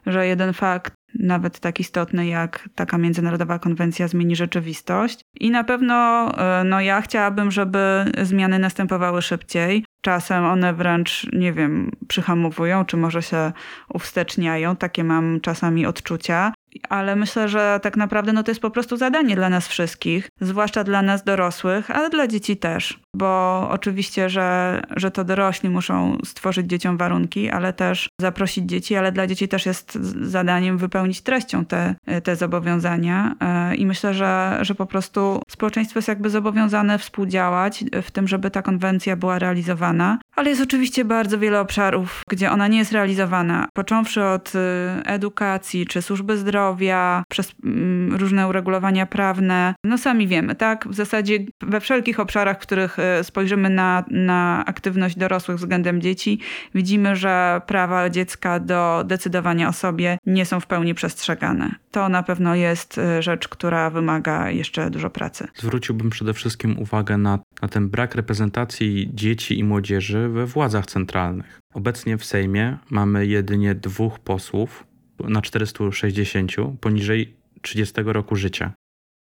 że 0.06 0.28
jeden 0.28 0.54
fakt, 0.54 0.94
nawet 1.14 1.60
tak 1.60 1.80
istotny 1.80 2.28
jak 2.28 2.70
taka 2.76 2.98
międzynarodowa 2.98 3.60
konwencja, 3.60 4.08
zmieni 4.08 4.36
rzeczywistość. 4.36 5.20
I 5.40 5.52
na 5.52 5.64
pewno 5.64 5.94
e, 6.38 6.64
no 6.64 6.82
ja 6.82 7.02
chciałabym, 7.02 7.52
żeby 7.52 8.06
zmiany 8.22 8.60
następowały 8.60 9.22
szybciej. 9.22 9.86
Czasem 10.02 10.46
one 10.46 10.74
wręcz, 10.74 11.28
nie 11.34 11.54
wiem, 11.54 11.92
przyhamowują, 12.08 12.86
czy 12.86 12.98
może 12.98 13.22
się 13.22 13.52
uwsteczniają. 13.94 14.76
Takie 14.76 15.04
mam 15.04 15.40
czasami 15.42 15.86
odczucia 15.86 16.54
ale 16.90 17.16
myślę, 17.16 17.50
że 17.50 17.80
tak 17.84 17.98
naprawdę 17.98 18.34
no 18.34 18.44
to 18.44 18.52
jest 18.52 18.62
po 18.62 18.72
prostu 18.72 18.98
zadanie 18.98 19.36
dla 19.36 19.50
nas 19.50 19.68
wszystkich, 19.68 20.30
zwłaszcza 20.42 20.84
dla 20.84 21.02
nas 21.02 21.24
dorosłych, 21.24 21.92
ale 21.92 22.10
dla 22.10 22.28
dzieci 22.28 22.58
też. 22.58 23.00
Bo 23.18 23.68
oczywiście, 23.72 24.30
że, 24.30 24.82
że 24.96 25.12
to 25.12 25.24
dorośli 25.24 25.70
muszą 25.70 26.18
stworzyć 26.26 26.68
dzieciom 26.68 26.98
warunki, 26.98 27.50
ale 27.50 27.74
też 27.74 28.10
zaprosić 28.22 28.66
dzieci, 28.66 28.96
ale 28.96 29.12
dla 29.12 29.28
dzieci 29.28 29.48
też 29.48 29.66
jest 29.66 29.94
zadaniem 30.22 30.78
wypełnić 30.78 31.22
treścią 31.22 31.66
te, 31.66 31.96
te 32.24 32.36
zobowiązania. 32.36 33.36
E, 33.42 33.76
I 33.76 33.86
myślę, 33.86 34.14
że, 34.14 34.58
że 34.62 34.76
po 34.76 34.86
prostu 34.86 35.42
społeczeństwo 35.50 35.98
jest 35.98 36.08
jakby 36.08 36.30
zobowiązane 36.30 36.98
współdziałać 36.98 37.84
w 38.02 38.12
tym, 38.12 38.28
żeby 38.28 38.52
ta 38.52 38.62
konwencja 38.62 39.16
była 39.16 39.40
realizowana. 39.40 40.20
Ale 40.36 40.50
jest 40.50 40.62
oczywiście 40.62 41.06
bardzo 41.06 41.40
wiele 41.40 41.60
obszarów, 41.60 42.22
gdzie 42.30 42.52
ona 42.52 42.68
nie 42.68 42.78
jest 42.78 42.92
realizowana. 42.92 43.68
Począwszy 43.74 44.24
od 44.24 44.56
y, 44.56 44.60
edukacji 45.06 45.86
czy 45.86 46.02
służby 46.02 46.38
zdrowia, 46.38 47.24
przez 47.30 47.56
mm, 47.64 48.16
różne 48.16 48.48
uregulowania 48.48 49.06
prawne. 49.06 49.76
No 49.84 49.98
sami 49.98 50.28
wiemy, 50.28 50.56
tak? 50.56 50.88
W 50.88 50.94
zasadzie 50.94 51.40
we 51.62 51.80
wszelkich 51.80 52.20
obszarach, 52.20 52.58
w 52.58 52.62
których 52.62 53.00
e, 53.00 53.07
spojrzymy 53.24 53.70
na, 53.70 54.06
na 54.12 54.64
aktywność 54.66 55.18
dorosłych 55.18 55.58
względem 55.58 56.02
dzieci, 56.02 56.40
widzimy, 56.76 57.16
że 57.16 57.62
prawa 57.68 58.10
dziecka 58.10 58.60
do 58.60 59.04
decydowania 59.06 59.70
o 59.70 59.74
sobie 59.74 60.18
nie 60.26 60.46
są 60.46 60.60
w 60.60 60.68
pełni 60.68 60.94
przestrzegane. 60.94 61.76
To 61.92 62.10
na 62.10 62.24
pewno 62.24 62.56
jest 62.56 62.98
e, 62.98 63.22
rzecz, 63.24 63.48
która 63.48 63.90
wymaga 63.90 64.50
jeszcze 64.50 64.90
dużo 64.90 65.10
pracy. 65.10 65.48
Zwróciłbym 65.56 66.10
przede 66.10 66.34
wszystkim 66.34 66.80
uwagę 66.80 67.18
na, 67.18 67.40
na 67.62 67.68
ten 67.68 67.90
brak 67.90 68.16
reprezentacji 68.16 69.12
dzieci 69.14 69.60
i 69.60 69.64
młodzieży 69.64 70.30
we 70.30 70.46
władzach 70.46 70.86
centralnych. 70.86 71.60
Obecnie 71.74 72.18
w 72.18 72.26
Sejmie 72.26 72.78
mamy 72.90 73.26
jedynie 73.28 73.76
dwóch 73.76 74.20
posłów, 74.20 74.88
na 75.20 75.42
460 75.42 76.52
poniżej 76.82 77.36
30 77.62 77.96
roku 78.06 78.36
życia. 78.36 78.74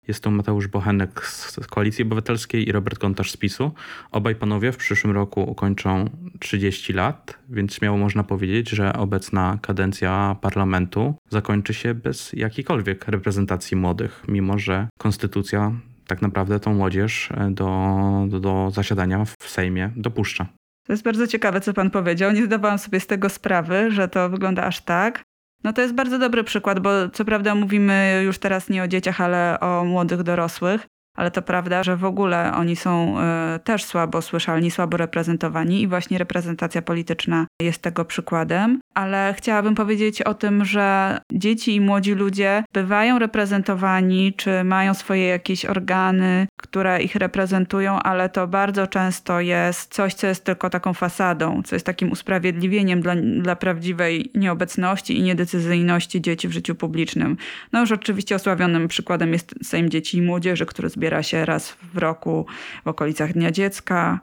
Jest 0.08 0.22
to 0.22 0.30
Mateusz 0.30 0.68
Bochenek 0.68 1.26
z 1.26 1.66
Koalicji 1.66 2.04
Obywatelskiej 2.04 2.68
i 2.68 2.72
Robert 2.72 2.98
Gontarz 2.98 3.30
z 3.30 3.36
PiSu. 3.36 3.72
Obaj 4.12 4.34
panowie 4.34 4.72
w 4.72 4.76
przyszłym 4.76 5.12
roku 5.12 5.50
ukończą 5.50 6.04
30 6.40 6.92
lat, 6.92 7.38
więc 7.48 7.74
śmiało 7.74 7.98
można 7.98 8.24
powiedzieć, 8.24 8.70
że 8.70 8.92
obecna 8.92 9.58
kadencja 9.62 10.36
parlamentu 10.40 11.14
zakończy 11.30 11.74
się 11.74 11.94
bez 11.94 12.32
jakiejkolwiek 12.32 13.08
reprezentacji 13.08 13.76
młodych, 13.76 14.22
mimo 14.28 14.58
że 14.58 14.88
konstytucja 14.98 15.72
tak 16.06 16.22
naprawdę 16.22 16.60
tą 16.60 16.74
młodzież 16.74 17.28
do, 17.50 17.98
do, 18.28 18.40
do 18.40 18.70
zasiadania 18.70 19.24
w 19.24 19.48
Sejmie 19.48 19.90
dopuszcza. 19.96 20.46
To 20.86 20.92
jest 20.92 21.02
bardzo 21.02 21.26
ciekawe, 21.26 21.60
co 21.60 21.72
pan 21.74 21.90
powiedział. 21.90 22.32
Nie 22.32 22.44
zdawałam 22.44 22.78
sobie 22.78 23.00
z 23.00 23.06
tego 23.06 23.28
sprawy, 23.28 23.90
że 23.90 24.08
to 24.08 24.30
wygląda 24.30 24.64
aż 24.64 24.80
tak. 24.80 25.22
No 25.66 25.72
to 25.72 25.82
jest 25.82 25.94
bardzo 25.94 26.18
dobry 26.18 26.44
przykład, 26.44 26.80
bo 26.80 26.90
co 27.12 27.24
prawda 27.24 27.54
mówimy 27.54 28.22
już 28.24 28.38
teraz 28.38 28.68
nie 28.68 28.82
o 28.82 28.88
dzieciach, 28.88 29.20
ale 29.20 29.60
o 29.60 29.84
młodych 29.84 30.22
dorosłych 30.22 30.86
ale 31.16 31.30
to 31.30 31.42
prawda, 31.42 31.82
że 31.82 31.96
w 31.96 32.04
ogóle 32.04 32.52
oni 32.54 32.76
są 32.76 33.20
e, 33.20 33.58
też 33.64 33.84
słabo 33.84 34.22
słyszalni, 34.22 34.70
słabo 34.70 34.96
reprezentowani 34.96 35.82
i 35.82 35.88
właśnie 35.88 36.18
reprezentacja 36.18 36.82
polityczna 36.82 37.46
jest 37.62 37.82
tego 37.82 38.04
przykładem. 38.04 38.80
Ale 38.94 39.34
chciałabym 39.36 39.74
powiedzieć 39.74 40.22
o 40.22 40.34
tym, 40.34 40.64
że 40.64 41.18
dzieci 41.32 41.74
i 41.74 41.80
młodzi 41.80 42.12
ludzie 42.12 42.64
bywają 42.72 43.18
reprezentowani, 43.18 44.32
czy 44.36 44.64
mają 44.64 44.94
swoje 44.94 45.26
jakieś 45.26 45.64
organy, 45.64 46.46
które 46.60 47.02
ich 47.02 47.16
reprezentują, 47.16 47.98
ale 47.98 48.28
to 48.28 48.46
bardzo 48.46 48.86
często 48.86 49.40
jest 49.40 49.94
coś, 49.94 50.14
co 50.14 50.26
jest 50.26 50.44
tylko 50.44 50.70
taką 50.70 50.94
fasadą, 50.94 51.62
co 51.62 51.76
jest 51.76 51.86
takim 51.86 52.12
usprawiedliwieniem 52.12 53.00
dla, 53.00 53.16
dla 53.16 53.56
prawdziwej 53.56 54.30
nieobecności 54.34 55.18
i 55.18 55.22
niedecyzyjności 55.22 56.20
dzieci 56.20 56.48
w 56.48 56.52
życiu 56.52 56.74
publicznym. 56.74 57.36
No 57.72 57.80
już 57.80 57.92
oczywiście 57.92 58.34
osławionym 58.34 58.88
przykładem 58.88 59.32
jest 59.32 59.54
Sejm 59.62 59.90
Dzieci 59.90 60.18
i 60.18 60.22
Młodzieży, 60.22 60.66
który 60.66 60.88
zbiera 60.88 61.05
zbiera 61.06 61.22
się 61.22 61.44
raz 61.44 61.76
w 61.94 61.98
roku 61.98 62.46
w 62.84 62.88
okolicach 62.88 63.32
Dnia 63.32 63.50
Dziecka, 63.50 64.20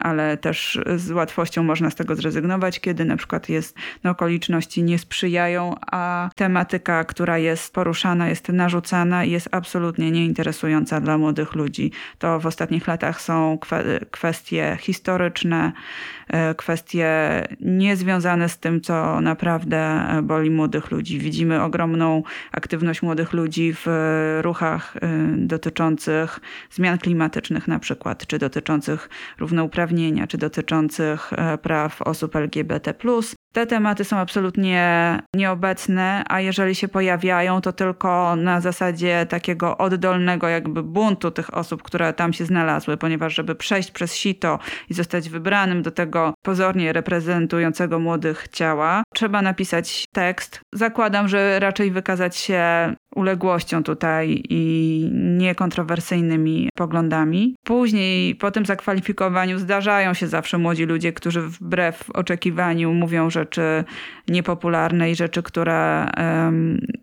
ale 0.00 0.36
też 0.36 0.80
z 0.96 1.10
łatwością 1.10 1.62
można 1.62 1.90
z 1.90 1.94
tego 1.94 2.16
zrezygnować, 2.16 2.80
kiedy 2.80 3.04
na 3.04 3.16
przykład 3.16 3.48
jest, 3.48 3.76
no, 4.04 4.10
okoliczności 4.10 4.82
nie 4.82 4.98
sprzyjają, 4.98 5.74
a 5.90 6.30
tematyka, 6.34 7.04
która 7.04 7.38
jest 7.38 7.74
poruszana, 7.74 8.28
jest 8.28 8.48
narzucana 8.48 9.24
i 9.24 9.30
jest 9.30 9.48
absolutnie 9.50 10.10
nieinteresująca 10.10 11.00
dla 11.00 11.18
młodych 11.18 11.54
ludzi. 11.54 11.92
To 12.18 12.40
w 12.40 12.46
ostatnich 12.46 12.86
latach 12.86 13.20
są 13.20 13.58
kwestie 14.10 14.76
historyczne, 14.80 15.72
E, 16.30 16.54
kwestie 16.54 17.08
niezwiązane 17.60 18.48
z 18.48 18.58
tym, 18.58 18.80
co 18.80 19.20
naprawdę 19.20 20.06
boli 20.22 20.50
młodych 20.50 20.90
ludzi. 20.90 21.18
Widzimy 21.18 21.62
ogromną 21.62 22.22
aktywność 22.52 23.02
młodych 23.02 23.32
ludzi 23.32 23.74
w 23.74 23.86
ruchach 24.42 24.96
e, 24.96 25.08
dotyczących 25.36 26.40
zmian 26.70 26.98
klimatycznych 26.98 27.68
na 27.68 27.78
przykład, 27.78 28.26
czy 28.26 28.38
dotyczących 28.38 29.08
równouprawnienia, 29.40 30.26
czy 30.26 30.38
dotyczących 30.38 31.32
e, 31.32 31.58
praw 31.58 32.02
osób 32.02 32.36
LGBT. 32.36 32.94
Te 33.52 33.66
tematy 33.66 34.04
są 34.04 34.16
absolutnie 34.16 35.18
nieobecne, 35.34 36.24
a 36.28 36.40
jeżeli 36.40 36.74
się 36.74 36.88
pojawiają, 36.88 37.60
to 37.60 37.72
tylko 37.72 38.36
na 38.36 38.60
zasadzie 38.60 39.26
takiego 39.28 39.78
oddolnego 39.78 40.48
jakby 40.48 40.82
buntu 40.82 41.30
tych 41.30 41.54
osób, 41.54 41.82
które 41.82 42.12
tam 42.12 42.32
się 42.32 42.44
znalazły, 42.44 42.96
ponieważ 42.96 43.34
żeby 43.34 43.54
przejść 43.54 43.90
przez 43.90 44.14
sito 44.14 44.58
i 44.90 44.94
zostać 44.94 45.28
wybranym 45.28 45.82
do 45.82 45.90
tego 45.90 46.34
pozornie 46.42 46.92
reprezentującego 46.92 47.98
młodych 47.98 48.48
ciała, 48.48 49.02
trzeba 49.14 49.42
napisać 49.42 50.04
tekst. 50.12 50.60
Zakładam, 50.72 51.28
że 51.28 51.60
raczej 51.60 51.90
wykazać 51.90 52.36
się 52.36 52.94
uległością 53.14 53.82
tutaj 53.82 54.42
i 54.48 55.10
niekontrowersyjnymi 55.12 56.68
poglądami. 56.74 57.56
Później 57.64 58.34
po 58.34 58.50
tym 58.50 58.66
zakwalifikowaniu 58.66 59.58
zdarzają 59.58 60.14
się 60.14 60.26
zawsze 60.26 60.58
młodzi 60.58 60.84
ludzie, 60.84 61.12
którzy 61.12 61.42
wbrew 61.42 62.10
oczekiwaniu 62.14 62.94
mówią 62.94 63.30
rzeczy 63.40 63.84
niepopularne 64.28 65.10
i 65.10 65.14
rzeczy, 65.14 65.42
które 65.42 66.10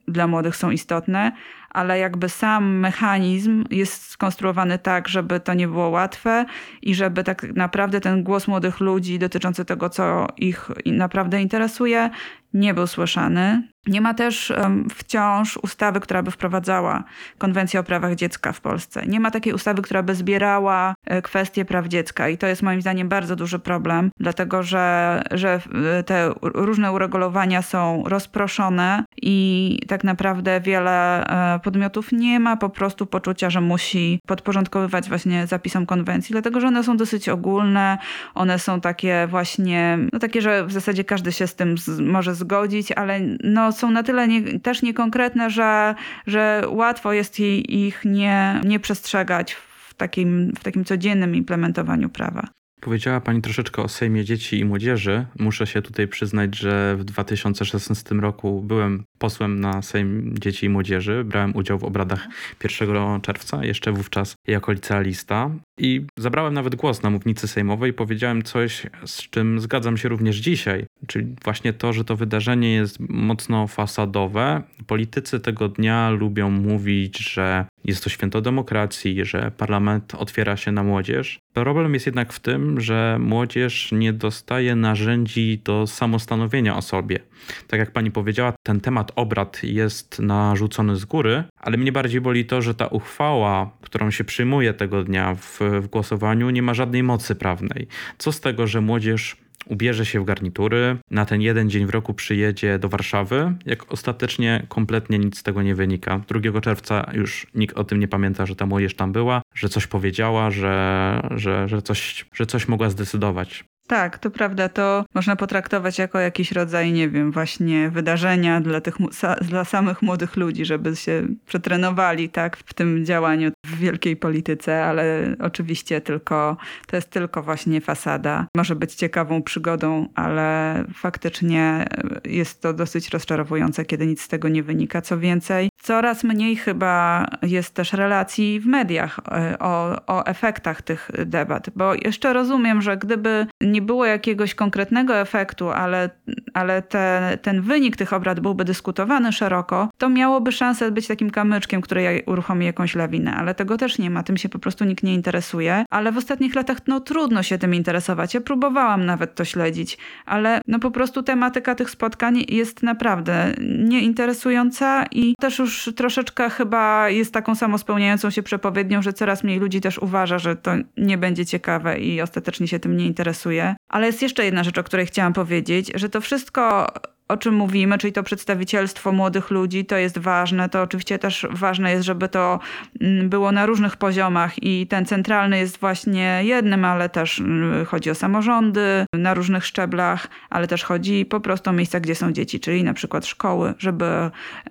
dla 0.07 0.27
młodych 0.27 0.55
są 0.55 0.71
istotne, 0.71 1.31
ale 1.69 1.99
jakby 1.99 2.29
sam 2.29 2.79
mechanizm 2.79 3.63
jest 3.71 4.09
skonstruowany 4.09 4.79
tak, 4.79 5.07
żeby 5.07 5.39
to 5.39 5.53
nie 5.53 5.67
było 5.67 5.89
łatwe 5.89 6.45
i 6.81 6.95
żeby 6.95 7.23
tak 7.23 7.43
naprawdę 7.55 8.01
ten 8.01 8.23
głos 8.23 8.47
młodych 8.47 8.79
ludzi 8.79 9.19
dotyczący 9.19 9.65
tego, 9.65 9.89
co 9.89 10.27
ich 10.37 10.69
naprawdę 10.85 11.41
interesuje, 11.41 12.09
nie 12.53 12.73
był 12.73 12.87
słyszany. 12.87 13.67
Nie 13.87 14.01
ma 14.01 14.13
też 14.13 14.53
wciąż 14.95 15.57
ustawy, 15.57 15.99
która 15.99 16.23
by 16.23 16.31
wprowadzała 16.31 17.03
konwencję 17.37 17.79
o 17.79 17.83
prawach 17.83 18.15
dziecka 18.15 18.51
w 18.51 18.61
Polsce. 18.61 19.05
Nie 19.05 19.19
ma 19.19 19.31
takiej 19.31 19.53
ustawy, 19.53 19.81
która 19.81 20.03
by 20.03 20.15
zbierała 20.15 20.95
e, 21.05 21.21
kwestie 21.21 21.65
praw 21.65 21.87
dziecka 21.87 22.29
i 22.29 22.37
to 22.37 22.47
jest 22.47 22.61
moim 22.61 22.81
zdaniem 22.81 23.09
bardzo 23.09 23.35
duży 23.35 23.59
problem, 23.59 24.11
dlatego 24.19 24.63
że, 24.63 25.23
że 25.31 25.59
e, 25.99 26.03
te 26.03 26.33
różne 26.41 26.91
uregulowania 26.91 27.61
są 27.61 28.03
rozproszone 28.05 29.03
i 29.21 29.79
tak 29.87 30.03
naprawdę 30.03 30.61
wiele 30.61 31.25
e, 31.55 31.59
podmiotów 31.59 32.11
nie 32.11 32.39
ma 32.39 32.57
po 32.57 32.69
prostu 32.69 33.05
poczucia, 33.05 33.49
że 33.49 33.61
musi 33.61 34.19
podporządkowywać 34.27 35.09
właśnie 35.09 35.47
zapisom 35.47 35.85
konwencji, 35.85 36.33
dlatego 36.33 36.59
że 36.59 36.67
one 36.67 36.83
są 36.83 36.97
dosyć 36.97 37.29
ogólne, 37.29 37.97
one 38.35 38.59
są 38.59 38.81
takie 38.81 39.27
właśnie, 39.27 39.97
no 40.13 40.19
takie, 40.19 40.41
że 40.41 40.65
w 40.65 40.71
zasadzie 40.71 41.03
każdy 41.03 41.31
się 41.31 41.47
z 41.47 41.55
tym 41.55 41.77
z, 41.77 41.99
może 41.99 42.35
zgodzić, 42.35 42.91
ale 42.91 43.19
no 43.43 43.71
są 43.77 43.91
na 43.91 44.03
tyle 44.03 44.27
nie, 44.27 44.59
też 44.59 44.81
niekonkretne, 44.81 45.49
że, 45.49 45.95
że 46.27 46.63
łatwo 46.67 47.13
jest 47.13 47.39
ich 47.39 48.05
nie, 48.05 48.61
nie 48.65 48.79
przestrzegać 48.79 49.53
w 49.53 49.93
takim, 49.93 50.53
w 50.59 50.63
takim 50.63 50.85
codziennym 50.85 51.35
implementowaniu 51.35 52.09
prawa. 52.09 52.56
Powiedziała 52.81 53.21
Pani 53.21 53.41
troszeczkę 53.41 53.81
o 53.81 53.87
Sejmie 53.87 54.23
Dzieci 54.25 54.59
i 54.59 54.65
Młodzieży. 54.65 55.25
Muszę 55.39 55.67
się 55.67 55.81
tutaj 55.81 56.07
przyznać, 56.07 56.57
że 56.57 56.95
w 56.99 57.03
2016 57.03 58.15
roku 58.15 58.61
byłem 58.61 59.03
posłem 59.17 59.59
na 59.59 59.81
Sejm 59.81 60.35
Dzieci 60.39 60.65
i 60.65 60.69
Młodzieży. 60.69 61.23
Brałem 61.23 61.55
udział 61.55 61.79
w 61.79 61.83
obradach 61.83 62.27
1 62.63 63.21
czerwca, 63.21 63.65
jeszcze 63.65 63.91
wówczas 63.91 64.35
jako 64.47 64.71
licealista. 64.71 65.49
I 65.77 66.05
zabrałem 66.17 66.53
nawet 66.53 66.75
głos 66.75 67.03
na 67.03 67.09
mównicy 67.09 67.47
sejmowej 67.47 67.91
i 67.91 67.93
powiedziałem 67.93 68.43
coś, 68.43 68.85
z 69.05 69.17
czym 69.29 69.59
zgadzam 69.59 69.97
się 69.97 70.09
również 70.09 70.35
dzisiaj. 70.37 70.85
Czyli 71.07 71.35
właśnie 71.43 71.73
to, 71.73 71.93
że 71.93 72.03
to 72.03 72.15
wydarzenie 72.15 72.73
jest 72.73 72.99
mocno 72.99 73.67
fasadowe. 73.67 74.61
Politycy 74.87 75.39
tego 75.39 75.69
dnia 75.69 76.09
lubią 76.09 76.49
mówić, 76.49 77.33
że 77.33 77.65
jest 77.85 78.03
to 78.03 78.09
święto 78.09 78.41
demokracji, 78.41 79.25
że 79.25 79.51
parlament 79.57 80.15
otwiera 80.15 80.57
się 80.57 80.71
na 80.71 80.83
młodzież. 80.83 81.39
Problem 81.63 81.93
jest 81.93 82.05
jednak 82.05 82.33
w 82.33 82.39
tym, 82.39 82.81
że 82.81 83.17
młodzież 83.19 83.91
nie 83.91 84.13
dostaje 84.13 84.75
narzędzi 84.75 85.61
do 85.63 85.87
samostanowienia 85.87 86.77
o 86.77 86.81
sobie. 86.81 87.19
Tak 87.67 87.79
jak 87.79 87.91
pani 87.91 88.11
powiedziała, 88.11 88.53
ten 88.63 88.81
temat 88.81 89.11
obrad 89.15 89.63
jest 89.63 90.19
narzucony 90.19 90.95
z 90.95 91.05
góry, 91.05 91.43
ale 91.59 91.77
mnie 91.77 91.91
bardziej 91.91 92.21
boli 92.21 92.45
to, 92.45 92.61
że 92.61 92.75
ta 92.75 92.87
uchwała, 92.87 93.71
którą 93.81 94.11
się 94.11 94.23
przyjmuje 94.23 94.73
tego 94.73 95.03
dnia 95.03 95.35
w, 95.35 95.59
w 95.81 95.87
głosowaniu, 95.87 96.49
nie 96.49 96.61
ma 96.61 96.73
żadnej 96.73 97.03
mocy 97.03 97.35
prawnej. 97.35 97.87
Co 98.17 98.31
z 98.31 98.41
tego, 98.41 98.67
że 98.67 98.81
młodzież 98.81 99.37
ubierze 99.69 100.05
się 100.05 100.19
w 100.19 100.25
garnitury, 100.25 100.97
na 101.11 101.25
ten 101.25 101.41
jeden 101.41 101.69
dzień 101.69 101.85
w 101.85 101.89
roku 101.89 102.13
przyjedzie 102.13 102.79
do 102.79 102.89
Warszawy, 102.89 103.53
jak 103.65 103.91
ostatecznie 103.91 104.65
kompletnie 104.69 105.19
nic 105.19 105.37
z 105.37 105.43
tego 105.43 105.61
nie 105.61 105.75
wynika. 105.75 106.21
2 106.27 106.61
czerwca 106.61 107.11
już 107.13 107.47
nikt 107.55 107.77
o 107.77 107.83
tym 107.83 107.99
nie 107.99 108.07
pamięta, 108.07 108.45
że 108.45 108.55
ta 108.55 108.65
młodzież 108.65 108.95
tam 108.95 109.11
była, 109.11 109.41
że 109.55 109.69
coś 109.69 109.87
powiedziała, 109.87 110.51
że, 110.51 111.21
że, 111.31 111.67
że, 111.67 111.81
coś, 111.81 112.25
że 112.33 112.45
coś 112.45 112.67
mogła 112.67 112.89
zdecydować. 112.89 113.65
Tak, 113.87 114.17
to 114.19 114.31
prawda. 114.31 114.69
To 114.69 115.05
można 115.15 115.35
potraktować 115.35 115.99
jako 115.99 116.19
jakiś 116.19 116.51
rodzaj, 116.51 116.91
nie 116.91 117.09
wiem, 117.09 117.31
właśnie 117.31 117.89
wydarzenia 117.89 118.61
dla 118.61 118.81
tych 118.81 118.95
dla 119.41 119.65
samych 119.65 120.01
młodych 120.01 120.35
ludzi, 120.35 120.65
żeby 120.65 120.95
się 120.95 121.27
przetrenowali 121.45 122.29
tak 122.29 122.57
w 122.57 122.73
tym 122.73 123.05
działaniu 123.05 123.51
w 123.65 123.77
wielkiej 123.77 124.15
polityce, 124.15 124.85
ale 124.85 125.35
oczywiście 125.39 126.01
tylko 126.01 126.57
to 126.87 126.95
jest 126.95 127.09
tylko 127.09 127.43
właśnie 127.43 127.81
fasada. 127.81 128.47
Może 128.55 128.75
być 128.75 128.95
ciekawą 128.95 129.43
przygodą, 129.43 130.07
ale 130.15 130.83
faktycznie 130.93 131.85
jest 132.25 132.61
to 132.61 132.73
dosyć 132.73 133.09
rozczarowujące, 133.09 133.85
kiedy 133.85 134.07
nic 134.07 134.21
z 134.21 134.27
tego 134.27 134.49
nie 134.49 134.63
wynika. 134.63 135.01
Co 135.01 135.19
więcej, 135.19 135.69
coraz 135.87 136.23
mniej 136.23 136.55
chyba 136.55 137.25
jest 137.41 137.73
też 137.73 137.93
relacji 137.93 138.59
w 138.59 138.65
mediach 138.65 139.19
e, 139.31 139.59
o, 139.59 140.01
o 140.07 140.25
efektach 140.25 140.81
tych 140.81 141.11
debat, 141.25 141.69
bo 141.75 141.93
jeszcze 141.93 142.33
rozumiem, 142.33 142.81
że 142.81 142.97
gdyby 142.97 143.47
nie 143.61 143.81
było 143.81 144.05
jakiegoś 144.05 144.55
konkretnego 144.55 145.17
efektu, 145.17 145.69
ale, 145.69 146.09
ale 146.53 146.81
te, 146.81 147.37
ten 147.41 147.61
wynik 147.61 147.95
tych 147.95 148.13
obrad 148.13 148.39
byłby 148.39 148.65
dyskutowany 148.65 149.31
szeroko, 149.31 149.89
to 149.97 150.09
miałoby 150.09 150.51
szansę 150.51 150.91
być 150.91 151.07
takim 151.07 151.29
kamyczkiem, 151.29 151.81
który 151.81 152.23
uruchomi 152.25 152.65
jakąś 152.65 152.95
lawinę, 152.95 153.35
ale 153.35 153.55
tego 153.55 153.77
też 153.77 153.97
nie 153.97 154.09
ma, 154.09 154.23
tym 154.23 154.37
się 154.37 154.49
po 154.49 154.59
prostu 154.59 154.85
nikt 154.85 155.03
nie 155.03 155.13
interesuje. 155.13 155.85
Ale 155.89 156.11
w 156.11 156.17
ostatnich 156.17 156.55
latach 156.55 156.77
no 156.87 156.99
trudno 156.99 157.43
się 157.43 157.57
tym 157.57 157.75
interesować. 157.75 158.33
Ja 158.33 158.41
próbowałam 158.41 159.05
nawet 159.05 159.35
to 159.35 159.45
śledzić, 159.45 159.97
ale 160.25 160.61
no 160.67 160.79
po 160.79 160.91
prostu 160.91 161.23
tematyka 161.23 161.75
tych 161.75 161.89
spotkań 161.89 162.45
jest 162.47 162.83
naprawdę 162.83 163.53
nieinteresująca 163.59 165.05
i 165.11 165.35
też 165.39 165.59
już 165.59 165.76
troszeczkę 165.95 166.49
chyba 166.49 167.09
jest 167.09 167.33
taką 167.33 167.55
samospełniającą 167.55 168.29
się 168.29 168.43
przepowiednią, 168.43 169.01
że 169.01 169.13
coraz 169.13 169.43
mniej 169.43 169.59
ludzi 169.59 169.81
też 169.81 169.97
uważa, 169.97 170.39
że 170.39 170.55
to 170.55 170.71
nie 170.97 171.17
będzie 171.17 171.45
ciekawe 171.45 171.99
i 171.99 172.21
ostatecznie 172.21 172.67
się 172.67 172.79
tym 172.79 172.97
nie 172.97 173.05
interesuje. 173.05 173.75
Ale 173.89 174.07
jest 174.07 174.21
jeszcze 174.21 174.45
jedna 174.45 174.63
rzecz, 174.63 174.77
o 174.77 174.83
której 174.83 175.05
chciałam 175.05 175.33
powiedzieć, 175.33 175.91
że 175.95 176.09
to 176.09 176.21
wszystko 176.21 176.87
o 177.27 177.37
czym 177.37 177.53
mówimy, 177.53 177.97
czyli 177.97 178.13
to 178.13 178.23
przedstawicielstwo 178.23 179.11
młodych 179.11 179.51
ludzi, 179.51 179.85
to 179.85 179.97
jest 179.97 180.17
ważne. 180.17 180.69
To 180.69 180.81
oczywiście 180.81 181.19
też 181.19 181.47
ważne 181.49 181.91
jest, 181.91 182.05
żeby 182.05 182.29
to 182.29 182.59
mm, 183.01 183.29
było 183.29 183.51
na 183.51 183.65
różnych 183.65 183.97
poziomach 183.97 184.63
i 184.63 184.87
ten 184.87 185.05
centralny 185.05 185.57
jest 185.57 185.79
właśnie 185.79 186.39
jednym, 186.43 186.85
ale 186.85 187.09
też 187.09 187.39
mm, 187.39 187.85
chodzi 187.85 188.09
o 188.09 188.15
samorządy 188.15 189.05
na 189.13 189.33
różnych 189.33 189.65
szczeblach, 189.65 190.27
ale 190.49 190.67
też 190.67 190.83
chodzi 190.83 191.25
po 191.25 191.39
prostu 191.39 191.69
o 191.69 191.73
miejsca, 191.73 191.99
gdzie 191.99 192.15
są 192.15 192.31
dzieci, 192.31 192.59
czyli 192.59 192.83
na 192.83 192.93
przykład 192.93 193.25
szkoły, 193.25 193.73
żeby 193.77 194.05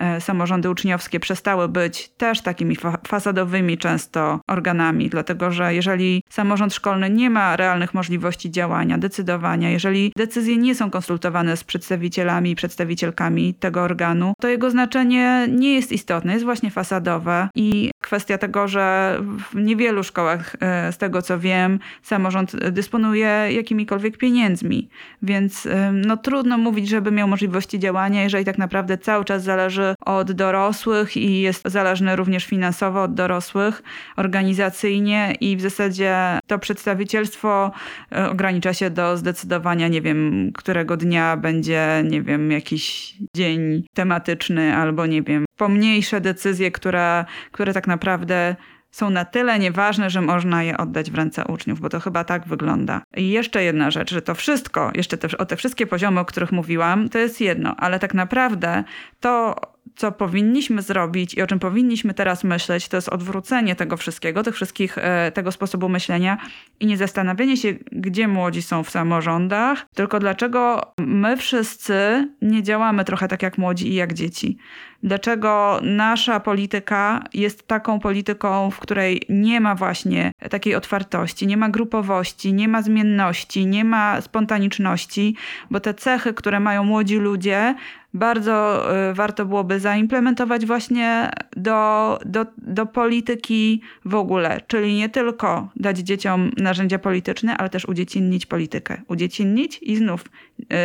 e, 0.01 0.21
samorządy 0.21 0.71
uczniowskie 0.71 1.21
przestały 1.21 1.69
być 1.69 2.09
też 2.09 2.41
takimi 2.41 2.77
fasadowymi 3.07 3.79
często 3.79 4.41
organami, 4.47 5.09
dlatego 5.09 5.51
że 5.51 5.75
jeżeli 5.75 6.23
samorząd 6.29 6.75
szkolny 6.75 7.11
nie 7.11 7.31
ma 7.31 7.57
realnych 7.57 7.95
możliwości 7.95 8.51
działania, 8.51 8.99
decydowania, 8.99 9.71
jeżeli 9.71 10.13
decyzje 10.17 10.57
nie 10.57 10.75
są 10.75 10.91
konsultowane 10.91 11.57
z 11.57 11.65
przedstawicielami, 11.65 12.46
przedstawicielami 12.47 12.51
i 12.51 12.57
przedstawicielkami 12.57 13.55
tego 13.55 13.83
organu, 13.83 14.33
to 14.41 14.49
jego 14.49 14.71
znaczenie 14.71 15.47
nie 15.49 15.75
jest 15.75 15.93
istotne, 15.93 16.33
jest 16.33 16.45
właśnie 16.45 16.71
fasadowe 16.71 17.49
i 17.55 17.91
kwestia 18.03 18.39
tego, 18.39 18.69
że 18.69 19.17
w 19.53 19.55
niewielu 19.55 20.03
szkołach, 20.03 20.57
e, 20.61 20.93
z 20.93 20.99
tego 20.99 21.23
co 21.23 21.39
wiem, 21.39 21.79
samorząd 22.03 22.57
dysponuje 22.71 23.49
jakimikolwiek 23.51 24.19
pieniędzmi, 24.19 24.89
więc 25.23 25.67
e, 25.67 25.93
no 25.93 26.17
trudno 26.17 26.59
mówić, 26.59 26.89
żeby 26.89 27.11
miał 27.11 27.29
możliwości 27.29 27.79
działania, 27.79 28.23
jeżeli 28.23 28.45
tak 28.45 28.59
naprawdę 28.59 28.99
cały 28.99 29.25
czas 29.25 29.43
zależy 29.43 29.95
od 30.01 30.33
dorosłych 30.33 31.17
i 31.17 31.41
jest 31.41 31.63
zależny 31.65 32.17
również 32.17 32.47
finansowo 32.47 33.03
od 33.03 33.15
dorosłych, 33.15 33.83
organizacyjnie 34.17 35.35
i 35.41 35.57
w 35.57 35.61
zasadzie 35.61 36.39
to 36.47 36.59
przedstawicielstwo 36.59 37.71
e, 38.13 38.31
ogranicza 38.31 38.73
się 38.75 38.91
do 38.91 39.17
zdecydowania, 39.17 39.89
nie 39.89 40.03
wiem, 40.03 40.51
którego 40.55 40.97
dnia 40.97 41.37
będzie, 41.37 42.03
nie 42.05 42.23
wiem, 42.23 42.36
wiem, 42.39 42.53
jakiś 42.53 43.15
dzień 43.37 43.85
tematyczny 43.95 44.77
albo 44.77 45.07
nie 45.07 45.23
wiem, 45.23 45.45
pomniejsze 45.57 46.21
decyzje, 46.21 46.71
które, 46.71 47.25
które 47.53 47.73
tak 47.73 47.87
naprawdę 47.87 48.57
są 48.91 49.11
na 49.11 49.25
tyle 49.25 49.59
nieważne, 49.59 50.11
że 50.11 50.21
można 50.21 50.63
je 50.63 50.77
oddać 50.77 51.11
w 51.11 51.15
ręce 51.15 51.45
uczniów, 51.45 51.81
bo 51.81 51.89
to 51.89 52.01
chyba 52.01 52.25
tak 52.25 52.49
wygląda. 52.49 53.03
I 53.17 53.31
jeszcze 53.31 53.63
jedna 53.65 53.91
rzecz, 53.91 54.11
że 54.11 54.23
to 54.23 54.35
wszystko, 54.35 54.91
jeszcze 54.95 55.19
te, 55.19 55.39
o 55.39 55.47
te 55.47 55.57
wszystkie 55.57 55.87
poziomy, 55.87 56.21
o 56.21 56.25
których 56.25 56.53
mówiłam, 56.53 57.09
to 57.09 57.19
jest 57.19 57.41
jedno, 57.41 57.77
ale 57.77 57.99
tak 57.99 58.15
naprawdę 58.15 58.85
to 59.21 59.57
co 59.97 60.13
powinniśmy 60.13 60.83
zrobić 60.83 61.35
i 61.35 61.43
o 61.43 61.47
czym 61.47 61.59
powinniśmy 61.59 62.15
teraz 62.15 62.45
myśleć, 62.45 62.89
to 62.89 62.97
jest 62.97 63.09
odwrócenie 63.09 63.77
tego 63.77 63.97
wszystkiego, 63.97 64.43
tych 64.43 64.55
wszystkich, 64.55 64.99
e, 64.99 65.33
tego 65.33 65.53
sposobu 65.53 65.89
myślenia 65.89 66.39
i 66.81 66.87
nie 66.87 66.97
zastanawianie 66.97 67.57
się, 67.57 67.75
gdzie 67.93 68.29
młodzi 68.29 68.63
są 68.63 68.83
w 68.83 68.91
samorządach, 68.91 69.87
tylko 69.95 70.19
dlaczego 70.19 70.81
my 70.99 71.37
wszyscy 71.37 72.29
nie 72.43 72.63
działamy 72.63 73.05
trochę 73.05 73.29
tak 73.29 73.43
jak 73.43 73.59
młodzi 73.59 73.89
i 73.89 73.95
jak 73.95 74.15
dzieci. 74.15 74.59
Dlaczego 75.03 75.81
nasza 75.83 76.41
polityka 76.41 77.25
jest 77.35 77.67
taką 77.67 78.01
polityką, 78.01 78.71
w 78.71 78.79
której 78.79 79.23
nie 79.29 79.61
ma 79.61 79.75
właśnie 79.75 80.33
takiej 80.51 80.75
otwartości, 80.75 81.47
nie 81.47 81.57
ma 81.57 81.69
grupowości, 81.69 82.53
nie 82.53 82.69
ma 82.69 82.83
zmienności, 82.83 83.67
nie 83.67 83.85
ma 83.85 84.21
spontaniczności, 84.21 85.37
bo 85.71 85.81
te 85.81 85.95
cechy, 85.95 86.35
które 86.35 86.61
mają 86.61 86.85
młodzi 86.85 87.17
ludzie, 87.17 87.75
bardzo 88.17 88.87
y, 89.11 89.15
warto 89.15 89.47
byłoby 89.47 89.81
zaimplementować 89.81 90.67
właśnie 90.67 91.31
do, 91.57 92.19
do, 92.25 92.47
do 92.59 92.87
polityki 92.87 93.81
w 94.05 94.15
ogóle, 94.15 94.61
czyli 94.67 94.95
nie 94.95 95.09
tylko 95.09 95.69
dać 95.77 95.99
dzieciom 95.99 96.51
narzędzia 96.57 96.99
polityczne, 96.99 97.57
ale 97.57 97.71
też 97.71 97.85
udziecinnić 97.85 98.47
politykę. 98.47 99.03
Udziecinnić 99.09 99.79
i 99.83 99.97
znów 99.97 100.25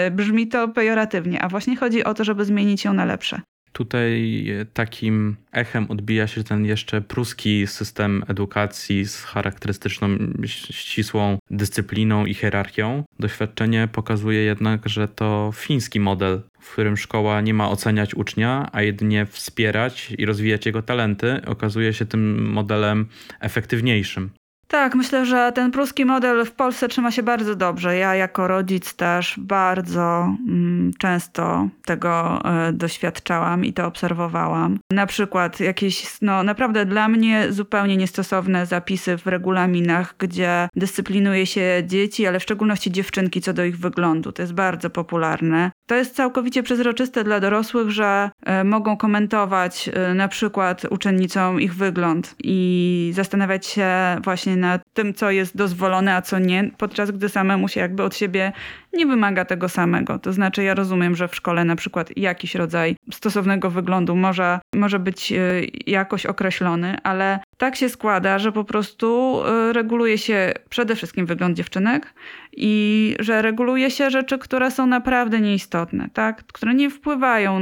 y, 0.07 0.11
brzmi 0.11 0.47
to 0.47 0.67
pejoratywnie, 0.67 1.41
a 1.41 1.49
właśnie 1.49 1.75
chodzi 1.75 2.03
o 2.03 2.13
to, 2.13 2.23
żeby 2.23 2.45
zmienić 2.45 2.85
ją 2.85 2.93
na 2.93 3.05
lepsze. 3.05 3.41
Tutaj 3.73 4.45
takim 4.73 5.35
echem 5.51 5.85
odbija 5.89 6.27
się 6.27 6.43
ten 6.43 6.65
jeszcze 6.65 7.01
pruski 7.01 7.67
system 7.67 8.23
edukacji 8.27 9.05
z 9.05 9.23
charakterystyczną 9.23 10.07
ścisłą 10.45 11.37
dyscypliną 11.51 12.25
i 12.25 12.33
hierarchią. 12.33 13.03
Doświadczenie 13.19 13.89
pokazuje 13.91 14.39
jednak, 14.39 14.89
że 14.89 15.07
to 15.07 15.51
fiński 15.55 15.99
model, 15.99 16.41
w 16.61 16.73
którym 16.73 16.97
szkoła 16.97 17.41
nie 17.41 17.53
ma 17.53 17.69
oceniać 17.69 18.15
ucznia, 18.15 18.69
a 18.71 18.81
jedynie 18.81 19.25
wspierać 19.25 20.13
i 20.17 20.25
rozwijać 20.25 20.65
jego 20.65 20.81
talenty, 20.81 21.41
okazuje 21.45 21.93
się 21.93 22.05
tym 22.05 22.51
modelem 22.51 23.07
efektywniejszym. 23.39 24.40
Tak, 24.71 24.95
myślę, 24.95 25.25
że 25.25 25.51
ten 25.55 25.71
pruski 25.71 26.05
model 26.05 26.45
w 26.45 26.51
Polsce 26.51 26.87
trzyma 26.87 27.11
się 27.11 27.23
bardzo 27.23 27.55
dobrze. 27.55 27.97
Ja 27.97 28.15
jako 28.15 28.47
rodzic 28.47 28.93
też 28.93 29.35
bardzo 29.37 30.35
mm, 30.47 30.91
często 30.97 31.67
tego 31.85 32.41
y, 32.69 32.73
doświadczałam 32.73 33.65
i 33.65 33.73
to 33.73 33.85
obserwowałam. 33.85 34.79
Na 34.91 35.05
przykład 35.05 35.59
jakieś, 35.59 36.21
no 36.21 36.43
naprawdę 36.43 36.85
dla 36.85 37.07
mnie 37.07 37.47
zupełnie 37.49 37.97
niestosowne 37.97 38.65
zapisy 38.65 39.17
w 39.17 39.27
regulaminach, 39.27 40.15
gdzie 40.17 40.69
dyscyplinuje 40.75 41.45
się 41.45 41.83
dzieci, 41.85 42.27
ale 42.27 42.39
w 42.39 42.43
szczególności 42.43 42.91
dziewczynki 42.91 43.41
co 43.41 43.53
do 43.53 43.63
ich 43.63 43.77
wyglądu. 43.77 44.31
To 44.31 44.41
jest 44.41 44.53
bardzo 44.53 44.89
popularne. 44.89 45.71
To 45.87 45.95
jest 45.95 46.15
całkowicie 46.15 46.63
przezroczyste 46.63 47.23
dla 47.23 47.39
dorosłych, 47.39 47.89
że 47.89 48.31
y, 48.61 48.63
mogą 48.63 48.97
komentować 48.97 49.89
y, 50.11 50.15
na 50.15 50.27
przykład 50.27 50.85
uczennicom 50.89 51.61
ich 51.61 51.75
wygląd 51.75 52.35
i 52.43 53.11
zastanawiać 53.15 53.65
się 53.65 53.91
właśnie 54.23 54.60
nad 54.61 54.81
tym, 54.93 55.13
co 55.13 55.31
jest 55.31 55.57
dozwolone, 55.57 56.15
a 56.15 56.21
co 56.21 56.39
nie, 56.39 56.71
podczas 56.77 57.11
gdy 57.11 57.29
samemu 57.29 57.67
się 57.67 57.79
jakby 57.79 58.03
od 58.03 58.15
siebie 58.15 58.51
nie 58.93 59.05
wymaga 59.05 59.45
tego 59.45 59.69
samego. 59.69 60.19
To 60.19 60.33
znaczy, 60.33 60.63
ja 60.63 60.73
rozumiem, 60.73 61.15
że 61.15 61.27
w 61.27 61.35
szkole 61.35 61.65
na 61.65 61.75
przykład 61.75 62.17
jakiś 62.17 62.55
rodzaj 62.55 62.95
stosownego 63.13 63.69
wyglądu 63.69 64.15
może, 64.15 64.59
może 64.75 64.99
być 64.99 65.31
y, 65.31 65.67
jakoś 65.87 66.25
określony, 66.25 66.97
ale 67.03 67.39
tak 67.57 67.75
się 67.75 67.89
składa, 67.89 68.39
że 68.39 68.51
po 68.51 68.63
prostu 68.63 69.39
y, 69.69 69.73
reguluje 69.73 70.17
się 70.17 70.53
przede 70.69 70.95
wszystkim 70.95 71.25
wygląd 71.25 71.57
dziewczynek 71.57 72.13
i 72.51 73.15
że 73.19 73.41
reguluje 73.41 73.91
się 73.91 74.09
rzeczy, 74.09 74.37
które 74.37 74.71
są 74.71 74.87
naprawdę 74.87 75.39
nieistotne, 75.39 76.09
tak? 76.13 76.43
które 76.43 76.73
nie 76.73 76.89
wpływają 76.89 77.59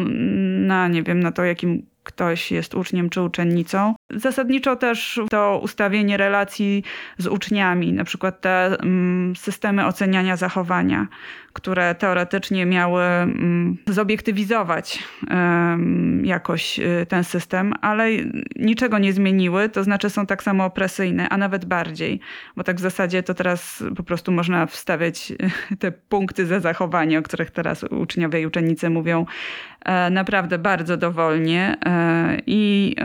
na, 0.67 0.87
nie 0.87 1.03
wiem, 1.03 1.19
na 1.19 1.31
to, 1.31 1.43
jakim 1.43 1.85
ktoś 2.09 2.51
jest 2.51 2.75
uczniem 2.75 3.09
czy 3.09 3.21
uczennicą. 3.21 3.95
Zasadniczo 4.09 4.75
też 4.75 5.21
to 5.29 5.59
ustawienie 5.63 6.17
relacji 6.17 6.83
z 7.17 7.27
uczniami, 7.27 7.93
na 7.93 8.03
przykład 8.03 8.41
te 8.41 8.65
mm, 8.65 9.35
systemy 9.35 9.85
oceniania 9.85 10.35
zachowania, 10.35 11.07
które 11.59 11.95
teoretycznie 11.95 12.65
miały 12.65 13.03
mm, 13.03 13.77
zobiektywizować 13.87 15.03
jakoś 16.23 16.79
y, 16.79 17.05
ten 17.09 17.23
system, 17.23 17.73
ale 17.81 18.09
niczego 18.55 18.97
nie 18.97 19.13
zmieniły, 19.13 19.69
to 19.69 19.83
znaczy 19.83 20.09
są 20.09 20.25
tak 20.25 20.43
samo 20.43 20.65
opresyjne, 20.65 21.29
a 21.29 21.37
nawet 21.37 21.65
bardziej, 21.65 22.19
bo 22.55 22.63
tak 22.63 22.77
w 22.77 22.79
zasadzie 22.79 23.23
to 23.23 23.33
teraz 23.33 23.83
po 23.95 24.03
prostu 24.03 24.31
można 24.31 24.65
wstawiać 24.65 25.33
te 25.79 25.91
punkty 25.91 26.45
za 26.45 26.59
zachowanie, 26.59 27.19
o 27.19 27.21
których 27.21 27.51
teraz 27.51 27.83
uczniowie 27.83 28.41
i 28.41 28.45
uczennice 28.45 28.89
mówią 28.89 29.25
e, 29.85 30.09
naprawdę 30.09 30.57
bardzo 30.57 30.97
dowolnie 30.97 31.77
e, 31.85 32.37
i, 32.47 32.95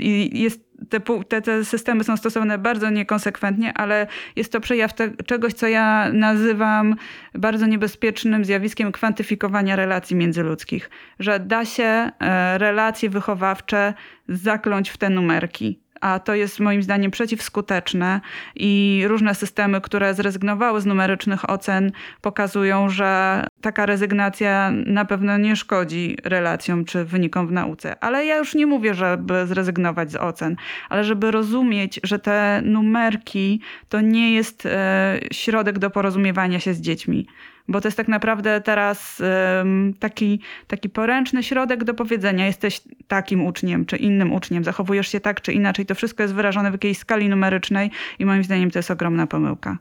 i 0.00 0.42
jest 0.42 0.65
te, 0.88 1.00
te, 1.28 1.42
te, 1.42 1.64
systemy 1.64 2.04
są 2.04 2.16
stosowane 2.16 2.58
bardzo 2.58 2.90
niekonsekwentnie, 2.90 3.72
ale 3.74 4.06
jest 4.36 4.52
to 4.52 4.60
przejaw 4.60 4.94
te, 4.94 5.10
czegoś, 5.10 5.52
co 5.52 5.66
ja 5.66 6.12
nazywam 6.12 6.96
bardzo 7.34 7.66
niebezpiecznym 7.66 8.44
zjawiskiem 8.44 8.92
kwantyfikowania 8.92 9.76
relacji 9.76 10.16
międzyludzkich. 10.16 10.90
Że 11.18 11.40
da 11.40 11.64
się 11.64 11.84
e, 12.20 12.58
relacje 12.58 13.10
wychowawcze 13.10 13.94
zakląć 14.28 14.90
w 14.90 14.96
te 14.96 15.10
numerki 15.10 15.85
a 16.00 16.18
to 16.18 16.34
jest 16.34 16.60
moim 16.60 16.82
zdaniem 16.82 17.10
przeciwskuteczne 17.10 18.20
i 18.56 19.02
różne 19.06 19.34
systemy, 19.34 19.80
które 19.80 20.14
zrezygnowały 20.14 20.80
z 20.80 20.86
numerycznych 20.86 21.50
ocen, 21.50 21.92
pokazują, 22.20 22.88
że 22.88 23.42
taka 23.60 23.86
rezygnacja 23.86 24.72
na 24.86 25.04
pewno 25.04 25.38
nie 25.38 25.56
szkodzi 25.56 26.16
relacjom 26.24 26.84
czy 26.84 27.04
wynikom 27.04 27.46
w 27.46 27.52
nauce. 27.52 28.04
Ale 28.04 28.26
ja 28.26 28.36
już 28.38 28.54
nie 28.54 28.66
mówię, 28.66 28.94
żeby 28.94 29.46
zrezygnować 29.46 30.12
z 30.12 30.16
ocen, 30.16 30.56
ale 30.88 31.04
żeby 31.04 31.30
rozumieć, 31.30 32.00
że 32.02 32.18
te 32.18 32.62
numerki 32.64 33.60
to 33.88 34.00
nie 34.00 34.34
jest 34.34 34.66
e, 34.66 35.18
środek 35.32 35.78
do 35.78 35.90
porozumiewania 35.90 36.60
się 36.60 36.74
z 36.74 36.80
dziećmi 36.80 37.26
bo 37.68 37.80
to 37.80 37.88
jest 37.88 37.96
tak 37.96 38.08
naprawdę 38.08 38.60
teraz 38.60 39.22
taki, 39.98 40.40
taki 40.66 40.88
poręczny 40.88 41.42
środek 41.42 41.84
do 41.84 41.94
powiedzenia: 41.94 42.46
jesteś 42.46 42.80
takim 43.08 43.46
uczniem, 43.46 43.86
czy 43.86 43.96
innym 43.96 44.32
uczniem, 44.32 44.64
zachowujesz 44.64 45.08
się 45.08 45.20
tak, 45.20 45.40
czy 45.40 45.52
inaczej. 45.52 45.86
To 45.86 45.94
wszystko 45.94 46.22
jest 46.22 46.34
wyrażone 46.34 46.70
w 46.70 46.74
jakiejś 46.74 46.98
skali 46.98 47.28
numerycznej 47.28 47.90
i 48.18 48.26
moim 48.26 48.44
zdaniem 48.44 48.70
to 48.70 48.78
jest 48.78 48.90
ogromna 48.90 49.26
pomyłka. 49.26 49.78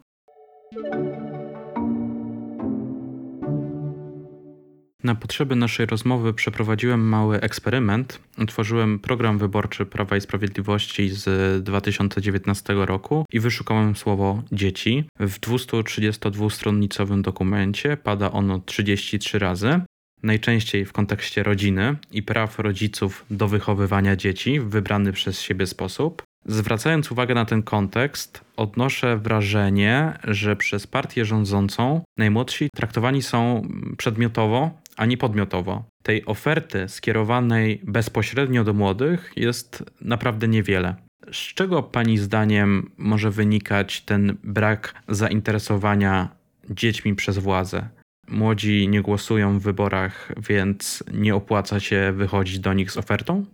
Na 5.05 5.15
potrzeby 5.15 5.55
naszej 5.55 5.85
rozmowy 5.85 6.33
przeprowadziłem 6.33 7.07
mały 7.07 7.41
eksperyment. 7.41 8.19
Utworzyłem 8.37 8.99
program 8.99 9.37
wyborczy 9.37 9.85
Prawa 9.85 10.17
i 10.17 10.21
Sprawiedliwości 10.21 11.09
z 11.09 11.63
2019 11.63 12.73
roku 12.73 13.25
i 13.31 13.39
wyszukałem 13.39 13.95
słowo 13.95 14.43
dzieci. 14.51 15.05
W 15.19 15.39
232-stronnicowym 15.39 17.21
dokumencie 17.21 17.97
pada 17.97 18.31
ono 18.31 18.59
33 18.59 19.39
razy. 19.39 19.79
Najczęściej 20.23 20.85
w 20.85 20.93
kontekście 20.93 21.43
rodziny 21.43 21.95
i 22.11 22.23
praw 22.23 22.59
rodziców 22.59 23.25
do 23.31 23.47
wychowywania 23.47 24.15
dzieci 24.15 24.59
w 24.59 24.69
wybrany 24.69 25.13
przez 25.13 25.41
siebie 25.41 25.67
sposób. 25.67 26.23
Zwracając 26.45 27.11
uwagę 27.11 27.35
na 27.35 27.45
ten 27.45 27.63
kontekst, 27.63 28.41
odnoszę 28.57 29.17
wrażenie, 29.17 30.13
że 30.23 30.55
przez 30.55 30.87
partię 30.87 31.25
rządzącą 31.25 32.01
najmłodsi 32.17 32.69
traktowani 32.75 33.21
są 33.21 33.67
przedmiotowo, 33.97 34.71
a 34.97 35.05
nie 35.05 35.17
podmiotowo. 35.17 35.83
Tej 36.03 36.25
oferty 36.25 36.89
skierowanej 36.89 37.81
bezpośrednio 37.83 38.63
do 38.63 38.73
młodych 38.73 39.31
jest 39.35 39.83
naprawdę 40.01 40.47
niewiele. 40.47 40.95
Z 41.31 41.37
czego 41.53 41.83
Pani 41.83 42.17
zdaniem 42.17 42.91
może 42.97 43.31
wynikać 43.31 44.01
ten 44.01 44.37
brak 44.43 44.93
zainteresowania 45.07 46.29
dziećmi 46.69 47.15
przez 47.15 47.37
władzę? 47.37 47.89
Młodzi 48.27 48.87
nie 48.87 49.01
głosują 49.01 49.59
w 49.59 49.63
wyborach, 49.63 50.31
więc 50.49 51.03
nie 51.13 51.35
opłaca 51.35 51.79
się 51.79 52.13
wychodzić 52.15 52.59
do 52.59 52.73
nich 52.73 52.91
z 52.91 52.97
ofertą? 52.97 53.45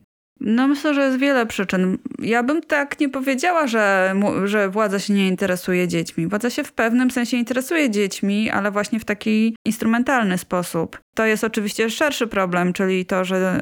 No 0.43 0.67
myślę, 0.67 0.93
że 0.93 1.01
jest 1.01 1.17
wiele 1.17 1.45
przyczyn. 1.45 1.97
Ja 2.19 2.43
bym 2.43 2.61
tak 2.61 2.99
nie 2.99 3.09
powiedziała, 3.09 3.67
że, 3.67 4.15
że 4.45 4.69
władza 4.69 4.99
się 4.99 5.13
nie 5.13 5.27
interesuje 5.27 5.87
dziećmi. 5.87 6.27
Władza 6.27 6.49
się 6.49 6.63
w 6.63 6.73
pewnym 6.73 7.11
sensie 7.11 7.37
interesuje 7.37 7.89
dziećmi, 7.89 8.49
ale 8.49 8.71
właśnie 8.71 8.99
w 8.99 9.05
taki 9.05 9.55
instrumentalny 9.65 10.37
sposób. 10.37 11.01
To 11.13 11.25
jest 11.25 11.43
oczywiście 11.43 11.89
szerszy 11.89 12.27
problem, 12.27 12.73
czyli 12.73 13.05
to, 13.05 13.25
że, 13.25 13.61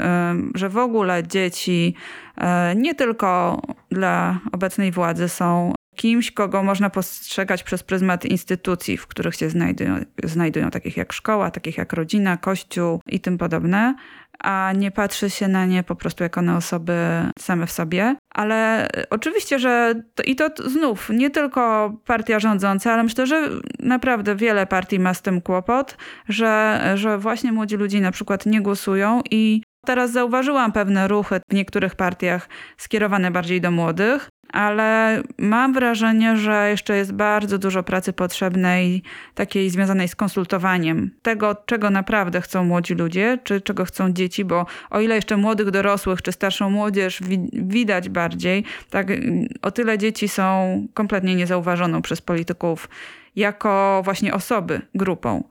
że 0.56 0.70
w 0.70 0.78
ogóle 0.78 1.24
dzieci 1.24 1.96
e, 2.38 2.76
nie 2.76 2.96
tylko 2.96 3.62
dla 3.92 4.40
obecnej 4.52 4.92
władzy 4.92 5.30
są 5.30 5.74
kimś, 6.00 6.32
kogo 6.32 6.64
można 6.64 6.90
postrzegać 6.90 7.64
przez 7.64 7.84
pryzmat 7.84 8.26
instytucji, 8.26 8.98
w 8.98 9.08
których 9.08 9.36
się 9.36 9.50
znajdują, 9.50 9.96
znajdują 10.24 10.70
takich 10.70 10.98
jak 10.98 11.14
szkoła, 11.14 11.52
takich 11.52 11.78
jak 11.78 11.94
rodzina, 11.94 12.38
kościół 12.38 13.02
i 13.08 13.20
tym 13.20 13.38
podobne, 13.38 13.96
a 14.40 14.74
nie 14.78 14.92
patrzy 14.92 15.30
się 15.30 15.48
na 15.48 15.66
nie 15.66 15.84
po 15.84 15.96
prostu 15.96 16.24
jako 16.24 16.42
na 16.42 16.58
osoby 16.58 16.96
same 17.40 17.68
w 17.68 17.72
sobie. 17.72 18.16
Ale 18.30 18.88
oczywiście, 19.10 19.60
że 19.60 19.96
to, 20.16 20.24
i 20.24 20.36
to 20.36 20.50
znów 20.66 21.10
nie 21.10 21.30
tylko 21.30 21.94
partia 22.06 22.40
rządząca, 22.40 22.94
ale 22.94 23.04
myślę, 23.04 23.28
że 23.28 23.50
naprawdę 23.80 24.36
wiele 24.36 24.68
partii 24.68 25.00
ma 25.00 25.14
z 25.14 25.22
tym 25.22 25.42
kłopot, 25.42 25.98
że, 26.30 26.82
że 26.96 27.18
właśnie 27.18 27.52
młodzi 27.52 27.76
ludzie 27.76 28.02
na 28.02 28.12
przykład 28.12 28.46
nie 28.46 28.62
głosują 28.62 29.22
i 29.32 29.62
Teraz 29.86 30.12
zauważyłam 30.12 30.72
pewne 30.72 31.08
ruchy 31.08 31.40
w 31.50 31.54
niektórych 31.54 31.96
partiach 31.96 32.50
skierowane 32.78 33.32
bardziej 33.32 33.62
do 33.62 33.72
młodych, 33.72 34.30
ale 34.54 35.22
mam 35.38 35.74
wrażenie, 35.74 36.38
że 36.38 36.70
jeszcze 36.70 36.98
jest 36.98 37.14
bardzo 37.14 37.58
dużo 37.58 37.84
pracy 37.84 38.14
potrzebnej, 38.14 39.04
takiej 39.36 39.70
związanej 39.70 40.08
z 40.08 40.16
konsultowaniem 40.16 41.12
tego, 41.22 41.56
czego 41.66 41.90
naprawdę 41.90 42.42
chcą 42.42 42.64
młodzi 42.64 42.94
ludzie, 42.96 43.40
czy 43.44 43.62
czego 43.62 43.86
chcą 43.86 44.12
dzieci, 44.14 44.46
bo 44.46 44.66
o 44.90 45.00
ile 45.00 45.16
jeszcze 45.16 45.38
młodych 45.38 45.72
dorosłych, 45.72 46.22
czy 46.22 46.32
starszą 46.32 46.70
młodzież 46.70 47.24
wi 47.24 47.50
widać 47.54 48.10
bardziej, 48.10 48.64
tak 48.90 49.08
o 49.62 49.72
tyle 49.72 49.98
dzieci 49.98 50.28
są 50.28 50.88
kompletnie 50.94 51.36
niezauważoną 51.36 52.02
przez 52.02 52.22
polityków 52.22 52.90
jako 53.36 54.02
właśnie 54.06 54.34
osoby, 54.34 54.82
grupą. 54.96 55.44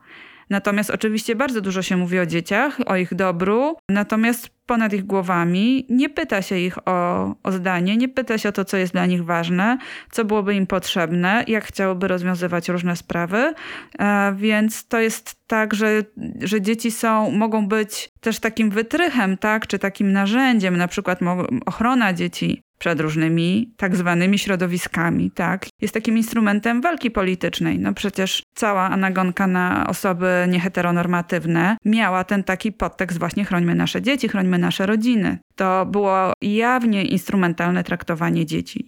Natomiast 0.49 0.89
oczywiście 0.89 1.35
bardzo 1.35 1.61
dużo 1.61 1.81
się 1.81 1.97
mówi 1.97 2.19
o 2.19 2.25
dzieciach, 2.25 2.77
o 2.85 2.95
ich 2.95 3.15
dobru, 3.15 3.75
natomiast 3.89 4.49
ponad 4.65 4.93
ich 4.93 5.05
głowami 5.05 5.85
nie 5.89 6.09
pyta 6.09 6.41
się 6.41 6.57
ich 6.57 6.87
o, 6.87 7.35
o 7.43 7.51
zdanie, 7.51 7.97
nie 7.97 8.09
pyta 8.09 8.37
się 8.37 8.49
o 8.49 8.51
to, 8.51 8.65
co 8.65 8.77
jest 8.77 8.93
dla 8.93 9.05
nich 9.05 9.25
ważne, 9.25 9.77
co 10.11 10.25
byłoby 10.25 10.55
im 10.55 10.67
potrzebne, 10.67 11.43
jak 11.47 11.65
chciałoby 11.65 12.07
rozwiązywać 12.07 12.69
różne 12.69 12.95
sprawy. 12.95 13.53
E, 13.99 14.33
więc 14.35 14.87
to 14.87 14.99
jest 14.99 15.35
tak, 15.47 15.73
że, 15.73 16.03
że 16.41 16.61
dzieci 16.61 16.91
są, 16.91 17.31
mogą 17.31 17.67
być 17.67 18.09
też 18.19 18.39
takim 18.39 18.69
wytrychem, 18.69 19.37
tak, 19.37 19.67
czy 19.67 19.79
takim 19.79 20.11
narzędziem, 20.11 20.77
na 20.77 20.87
przykład 20.87 21.19
ochrona 21.65 22.13
dzieci 22.13 22.61
przed 22.79 22.99
różnymi 22.99 23.73
tak 23.77 23.95
zwanymi 23.95 24.39
środowiskami, 24.39 25.31
tak? 25.31 25.68
Jest 25.81 25.93
takim 25.93 26.17
instrumentem 26.17 26.81
walki 26.81 27.11
politycznej. 27.11 27.79
No 27.79 27.93
przecież 27.93 28.43
cała 28.55 28.81
anagonka 28.81 29.47
na 29.47 29.87
osoby 29.87 30.27
nieheteronormatywne 30.49 31.77
miała 31.85 32.23
ten 32.23 32.43
taki 32.43 32.71
podtekst 32.71 33.19
właśnie 33.19 33.45
chrońmy 33.45 33.75
nasze 33.75 34.01
dzieci, 34.01 34.29
chrońmy 34.29 34.57
nasze 34.57 34.85
rodziny. 34.85 35.37
To 35.55 35.85
było 35.85 36.33
jawnie 36.41 37.05
instrumentalne 37.05 37.83
traktowanie 37.83 38.45
dzieci. 38.45 38.85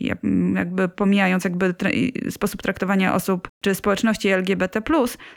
Jakby 0.56 0.90
pomijając 0.90 1.44
jakby 1.44 1.76
sposób 2.30 2.62
traktowania 2.62 3.14
osób 3.16 3.48
czy 3.62 3.76
społeczności 3.76 4.28
LGBT+, 4.30 4.82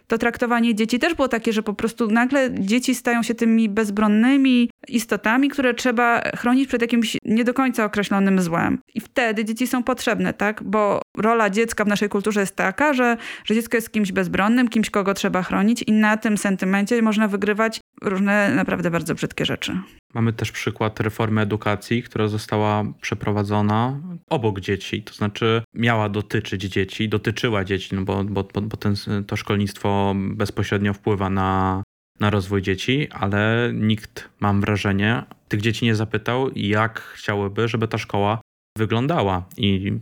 to 0.07 0.19
traktowanie 0.19 0.75
dzieci 0.75 0.99
też 0.99 1.15
było 1.15 1.29
takie, 1.29 1.53
że 1.53 1.63
po 1.63 1.75
prostu 1.75 2.07
nagle 2.07 2.51
dzieci 2.61 2.95
stają 2.95 3.23
się 3.23 3.35
tymi 3.35 3.69
bezbronnymi 3.69 4.71
istotami, 4.89 5.49
które 5.49 5.75
trzeba 5.75 6.21
chronić 6.37 6.69
przed 6.69 6.83
jakimś 6.83 7.17
nie 7.25 7.45
do 7.45 7.55
końca 7.55 7.85
określonym 7.85 8.41
złem. 8.41 8.79
I 8.95 9.01
wtedy 9.01 9.45
dzieci 9.45 9.67
są 9.67 9.83
potrzebne, 9.83 10.33
tak? 10.33 10.63
Bo 10.63 11.03
rola 11.17 11.44
dziecka 11.51 11.85
w 11.85 11.89
naszej 11.89 12.09
kulturze 12.09 12.41
jest 12.41 12.57
taka, 12.57 12.95
że, 12.95 13.17
że 13.45 13.55
dziecko 13.55 13.77
jest 13.77 13.93
kimś 13.93 14.13
bezbronnym, 14.13 14.69
kimś, 14.69 14.91
kogo 14.91 15.15
trzeba 15.15 15.43
chronić 15.43 15.83
i 15.83 15.93
na 15.93 16.17
tym 16.17 16.39
sentymencie 16.39 17.03
można 17.03 17.29
wygrywać 17.29 17.81
różne 18.03 18.55
naprawdę 18.55 18.91
bardzo 18.91 19.15
brzydkie 19.15 19.45
rzeczy. 19.45 19.79
Mamy 20.15 20.33
też 20.33 20.53
przykład 20.53 21.01
reformy 21.01 21.41
edukacji, 21.41 22.03
która 22.03 22.29
została 22.29 22.85
przeprowadzona 23.01 24.01
obok 24.31 24.61
dzieci, 24.61 25.03
to 25.03 25.15
znaczy 25.15 25.63
miała 25.75 26.09
dotyczyć 26.09 26.63
dzieci, 26.63 27.09
dotyczyła 27.09 27.65
dzieci, 27.65 27.95
no 27.95 28.03
bo, 28.03 28.25
bo, 28.25 28.45
bo 28.63 28.77
ten, 28.77 28.95
to 29.27 29.37
szkolnictwo 29.37 30.15
bezpośrednio 30.17 30.93
wpływa 30.93 31.31
na, 31.31 31.83
na 32.21 32.31
rozwój 32.31 32.63
dzieci, 32.63 33.09
ale 33.11 33.71
nikt, 33.75 34.29
mam 34.41 34.61
wrażenie, 34.61 35.23
tych 35.49 35.61
dzieci 35.61 35.85
nie 35.85 35.95
zapytał, 35.95 36.51
jak 36.57 37.01
chciałyby, 37.01 37.69
żeby 37.69 37.89
ta 37.89 37.99
szkoła 37.99 38.41
wyglądała. 38.79 39.45
I 39.57 39.93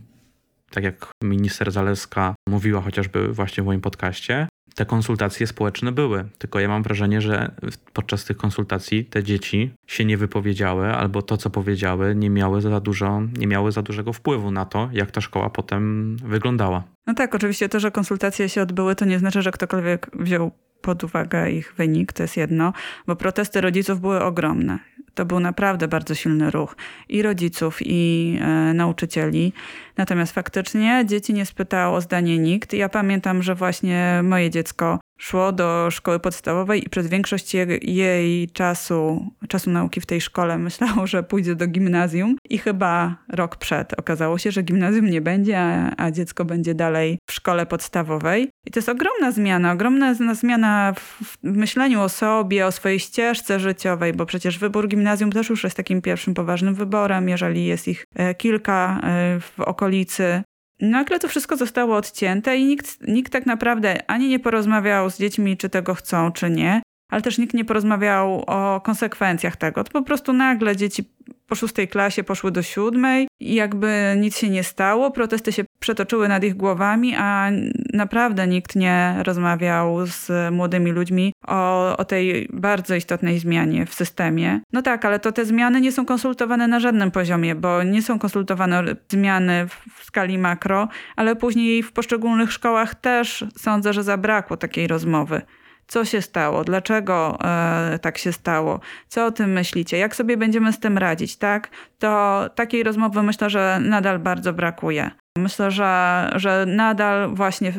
tak 0.73 0.83
jak 0.83 1.11
minister 1.23 1.71
Zaleska 1.71 2.35
mówiła 2.49 2.81
chociażby 2.81 3.27
właśnie 3.27 3.63
w 3.63 3.65
moim 3.65 3.81
podcaście, 3.81 4.47
te 4.75 4.85
konsultacje 4.85 5.47
społeczne 5.47 5.91
były. 5.91 6.25
Tylko 6.37 6.59
ja 6.59 6.67
mam 6.67 6.83
wrażenie, 6.83 7.21
że 7.21 7.51
podczas 7.93 8.25
tych 8.25 8.37
konsultacji 8.37 9.05
te 9.05 9.23
dzieci 9.23 9.71
się 9.87 10.05
nie 10.05 10.17
wypowiedziały, 10.17 10.93
albo 10.93 11.21
to, 11.21 11.37
co 11.37 11.49
powiedziały, 11.49 12.15
nie 12.15 12.29
miały 12.29 12.61
za 12.61 12.79
dużo, 12.79 13.21
nie 13.37 13.47
miały 13.47 13.71
za 13.71 13.81
dużego 13.81 14.13
wpływu 14.13 14.51
na 14.51 14.65
to, 14.65 14.89
jak 14.93 15.11
ta 15.11 15.21
szkoła 15.21 15.49
potem 15.49 16.15
wyglądała. 16.17 16.83
No 17.07 17.13
tak, 17.13 17.35
oczywiście 17.35 17.69
to, 17.69 17.79
że 17.79 17.91
konsultacje 17.91 18.49
się 18.49 18.61
odbyły, 18.61 18.95
to 18.95 19.05
nie 19.05 19.19
znaczy, 19.19 19.41
że 19.41 19.51
ktokolwiek 19.51 20.09
wziął 20.13 20.51
pod 20.81 21.03
uwagę 21.03 21.51
ich 21.51 21.73
wynik, 21.77 22.13
to 22.13 22.23
jest 22.23 22.37
jedno, 22.37 22.73
bo 23.07 23.15
protesty 23.15 23.61
rodziców 23.61 24.01
były 24.01 24.23
ogromne. 24.23 24.79
To 25.15 25.25
był 25.25 25.39
naprawdę 25.39 25.87
bardzo 25.87 26.15
silny 26.15 26.51
ruch 26.51 26.75
i 27.09 27.21
rodziców, 27.21 27.77
i 27.81 28.39
e, 28.41 28.73
nauczycieli. 28.73 29.53
Natomiast 29.97 30.33
faktycznie 30.33 31.03
dzieci 31.05 31.33
nie 31.33 31.45
spytało 31.45 31.97
o 31.97 32.01
zdanie 32.01 32.37
nikt. 32.37 32.73
Ja 32.73 32.89
pamiętam, 32.89 33.43
że 33.43 33.55
właśnie 33.55 34.21
moje 34.23 34.49
dziecko 34.49 34.99
szło 35.17 35.51
do 35.51 35.87
szkoły 35.91 36.19
podstawowej 36.19 36.85
i 36.85 36.89
przez 36.89 37.07
większość 37.07 37.53
jej 37.81 38.49
czasu, 38.49 39.27
czasu 39.47 39.69
nauki 39.69 40.01
w 40.01 40.05
tej 40.05 40.21
szkole 40.21 40.57
myślało, 40.57 41.07
że 41.07 41.23
pójdzie 41.23 41.55
do 41.55 41.67
gimnazjum 41.67 42.35
i 42.49 42.57
chyba 42.57 43.17
rok 43.29 43.55
przed 43.55 43.99
okazało 43.99 44.37
się, 44.37 44.51
że 44.51 44.63
gimnazjum 44.63 45.09
nie 45.09 45.21
będzie, 45.21 45.59
a, 45.59 45.93
a 45.97 46.11
dziecko 46.11 46.45
będzie 46.45 46.75
dalej 46.75 47.19
w 47.27 47.33
szkole 47.33 47.65
podstawowej. 47.65 48.49
I 48.65 48.71
to 48.71 48.79
jest 48.79 48.89
ogromna 48.89 49.31
zmiana, 49.31 49.71
ogromna 49.71 50.13
zmiana 50.33 50.93
w 50.97 51.37
myśleniu 51.43 52.01
o 52.01 52.09
sobie, 52.09 52.67
o 52.67 52.71
swojej 52.71 52.99
ścieżce 52.99 53.59
życiowej, 53.59 54.13
bo 54.13 54.25
przecież 54.25 54.59
wybór 54.59 54.87
gimnazjum 54.87 55.31
też 55.31 55.49
już 55.49 55.63
jest 55.63 55.77
takim 55.77 56.01
pierwszym 56.01 56.33
poważnym 56.33 56.75
wyborem, 56.75 57.29
jeżeli 57.29 57.65
jest 57.65 57.87
ich 57.87 58.05
e, 58.15 58.35
kilka 58.35 58.99
e, 59.03 59.39
w 59.39 59.59
okolicy. 59.59 60.43
Nagle 60.79 61.19
to 61.19 61.27
wszystko 61.27 61.57
zostało 61.57 61.95
odcięte 61.95 62.57
i 62.57 62.65
nikt, 62.65 63.07
nikt 63.07 63.31
tak 63.31 63.45
naprawdę 63.45 64.09
ani 64.09 64.29
nie 64.29 64.39
porozmawiał 64.39 65.09
z 65.09 65.17
dziećmi, 65.17 65.57
czy 65.57 65.69
tego 65.69 65.95
chcą, 65.95 66.31
czy 66.31 66.49
nie, 66.49 66.81
ale 67.13 67.21
też 67.21 67.37
nikt 67.37 67.53
nie 67.53 67.65
porozmawiał 67.65 68.43
o 68.47 68.81
konsekwencjach 68.81 69.55
tego. 69.55 69.83
To 69.83 69.91
po 69.91 70.01
prostu 70.01 70.33
nagle 70.33 70.75
dzieci 70.75 71.03
po 71.47 71.55
szóstej 71.55 71.87
klasie 71.87 72.23
poszły 72.23 72.51
do 72.51 72.61
siódmej 72.61 73.27
i 73.39 73.55
jakby 73.55 74.15
nic 74.17 74.37
się 74.37 74.49
nie 74.49 74.63
stało, 74.63 75.11
protesty 75.11 75.51
się 75.51 75.63
przetoczyły 75.79 76.27
nad 76.27 76.43
ich 76.43 76.55
głowami, 76.55 77.15
a 77.17 77.49
naprawdę 77.93 78.47
nikt 78.47 78.75
nie 78.75 79.15
rozmawiał 79.23 80.05
z 80.05 80.53
młodymi 80.53 80.91
ludźmi 80.91 81.33
o, 81.47 81.97
o 81.97 82.05
tej 82.05 82.49
bardzo 82.53 82.95
istotnej 82.95 83.39
zmianie 83.39 83.85
w 83.85 83.93
systemie. 83.93 84.59
No 84.71 84.81
tak, 84.81 85.05
ale 85.05 85.19
to 85.19 85.31
te 85.31 85.45
zmiany 85.45 85.81
nie 85.81 85.91
są 85.91 86.05
konsultowane 86.05 86.67
na 86.67 86.79
żadnym 86.79 87.11
poziomie, 87.11 87.55
bo 87.55 87.83
nie 87.83 88.01
są 88.01 88.19
konsultowane 88.19 88.83
zmiany 89.09 89.67
w 89.95 90.03
skali 90.03 90.37
makro, 90.37 90.87
ale 91.15 91.35
później 91.35 91.83
w 91.83 91.91
poszczególnych 91.91 92.51
szkołach 92.51 92.95
też 92.95 93.45
sądzę, 93.57 93.93
że 93.93 94.03
zabrakło 94.03 94.57
takiej 94.57 94.87
rozmowy. 94.87 95.41
Co 95.87 96.05
się 96.05 96.21
stało? 96.21 96.63
Dlaczego 96.63 97.37
e, 97.43 97.99
tak 97.99 98.17
się 98.17 98.33
stało? 98.33 98.79
Co 99.07 99.25
o 99.25 99.31
tym 99.31 99.51
myślicie? 99.51 99.97
Jak 99.97 100.15
sobie 100.15 100.37
będziemy 100.37 100.73
z 100.73 100.79
tym 100.79 100.97
radzić, 100.97 101.37
tak? 101.37 101.69
To 101.99 102.43
takiej 102.55 102.83
rozmowy 102.83 103.23
myślę, 103.23 103.49
że 103.49 103.79
nadal 103.81 104.19
bardzo 104.19 104.53
brakuje. 104.53 105.11
Myślę, 105.37 105.71
że, 105.71 106.31
że 106.35 106.65
nadal 106.67 107.35
właśnie 107.35 107.73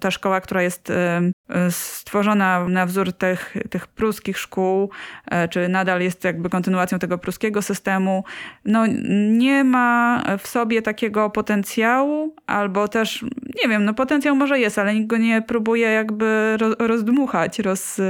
ta 0.00 0.10
szkoła, 0.10 0.40
która 0.40 0.62
jest 0.62 0.92
stworzona 1.70 2.68
na 2.68 2.86
wzór 2.86 3.12
tych, 3.12 3.56
tych 3.70 3.86
pruskich 3.86 4.38
szkół, 4.38 4.90
e, 5.30 5.48
czy 5.48 5.68
nadal 5.68 6.00
jest 6.00 6.24
jakby 6.24 6.50
kontynuacją 6.50 6.98
tego 6.98 7.18
pruskiego 7.18 7.62
systemu, 7.62 8.24
no 8.64 8.86
nie 9.30 9.64
ma 9.64 10.22
w 10.38 10.46
sobie 10.46 10.82
takiego 10.82 11.30
potencjału, 11.30 12.34
albo 12.46 12.88
też, 12.88 13.24
nie 13.62 13.68
wiem, 13.68 13.84
no 13.84 13.94
potencjał 13.94 14.36
może 14.36 14.58
jest, 14.58 14.78
ale 14.78 14.94
nikt 14.94 15.06
go 15.06 15.16
nie 15.16 15.42
próbuje 15.42 15.86
jakby 15.88 16.56
rozdmuchać, 16.78 17.58
roz, 17.58 18.00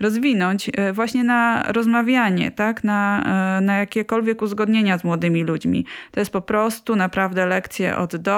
rozwinąć 0.00 0.70
e, 0.76 0.92
właśnie 0.92 1.24
na 1.24 1.62
rozmawianie, 1.72 2.50
tak, 2.50 2.84
na, 2.84 3.22
e, 3.58 3.60
na 3.60 3.76
jakiekolwiek 3.76 4.42
uzgodnienia 4.42 4.98
z 4.98 5.04
młodymi 5.04 5.44
ludźmi. 5.44 5.86
To 6.10 6.20
jest 6.20 6.32
po 6.32 6.40
prostu 6.40 6.96
naprawdę 6.96 7.46
lekcje 7.46 7.96
od 7.96 8.16
do, 8.16 8.33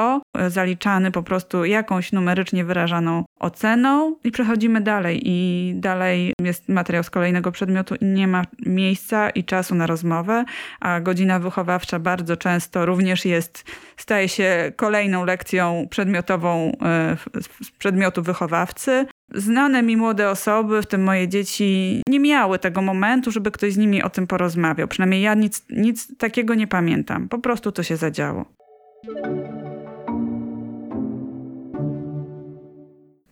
zaliczany 0.48 1.11
po 1.11 1.22
prostu 1.22 1.64
jakąś 1.64 2.12
numerycznie 2.12 2.64
wyrażaną 2.64 3.24
oceną 3.38 4.16
i 4.24 4.30
przechodzimy 4.30 4.80
dalej. 4.80 5.20
I 5.24 5.72
dalej 5.74 6.32
jest 6.42 6.68
materiał 6.68 7.02
z 7.02 7.11
kolejnego 7.11 7.52
przedmiotu 7.52 7.94
i 7.94 8.04
nie 8.04 8.28
ma 8.28 8.42
miejsca 8.66 9.30
i 9.30 9.44
czasu 9.44 9.74
na 9.74 9.87
rozmowę, 9.87 10.44
a 10.80 11.00
godzina 11.00 11.38
wychowawcza 11.38 11.98
bardzo 11.98 12.37
często 12.37 12.87
również 12.87 13.24
jest, 13.24 13.64
staje 13.96 14.28
się 14.28 14.72
kolejną 14.76 15.24
lekcją 15.24 15.87
przedmiotową 15.90 16.72
e, 16.82 17.16
z 17.62 17.70
przedmiotu 17.70 18.22
wychowawcy. 18.22 19.06
Znane 19.35 19.82
mi 19.82 19.96
młode 19.96 20.30
osoby, 20.30 20.82
w 20.82 20.87
tym 20.87 21.02
moje 21.02 21.28
dzieci, 21.28 22.02
nie 22.09 22.20
miały 22.20 22.59
tego 22.59 22.82
momentu, 22.82 23.30
żeby 23.30 23.50
ktoś 23.50 23.72
z 23.72 23.76
nimi 23.76 24.02
o 24.02 24.11
tym 24.11 24.26
porozmawiał. 24.26 24.88
Przynajmniej 24.88 25.22
ja 25.22 25.35
nic, 25.35 25.64
nic 25.70 26.16
takiego 26.16 26.54
nie 26.54 26.66
pamiętam. 26.66 27.28
Po 27.28 27.38
prostu 27.38 27.72
to 27.72 27.82
się 27.82 27.96
zadziało. 27.96 28.44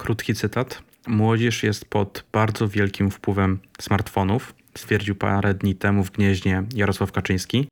Krótki 0.05 0.35
cytat. 0.35 0.83
Młodzież 1.07 1.63
jest 1.63 1.85
pod 1.85 2.25
bardzo 2.33 2.69
wielkim 2.69 3.11
wpływem 3.11 3.59
smartfonów, 3.81 4.55
stwierdził 4.75 5.15
parę 5.15 5.55
dni 5.55 5.75
temu 5.75 6.05
w 6.05 6.11
Gnieźnie 6.11 6.63
Jarosław 6.75 7.13
Kaczyński. 7.13 7.69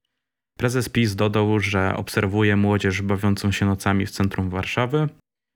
Prezes 0.58 0.88
PiS 0.88 1.14
dodał, 1.14 1.60
że 1.60 1.96
obserwuje 1.96 2.56
młodzież 2.56 3.02
bawiącą 3.02 3.52
się 3.52 3.66
nocami 3.66 4.06
w 4.06 4.10
centrum 4.10 4.50
Warszawy. 4.50 5.08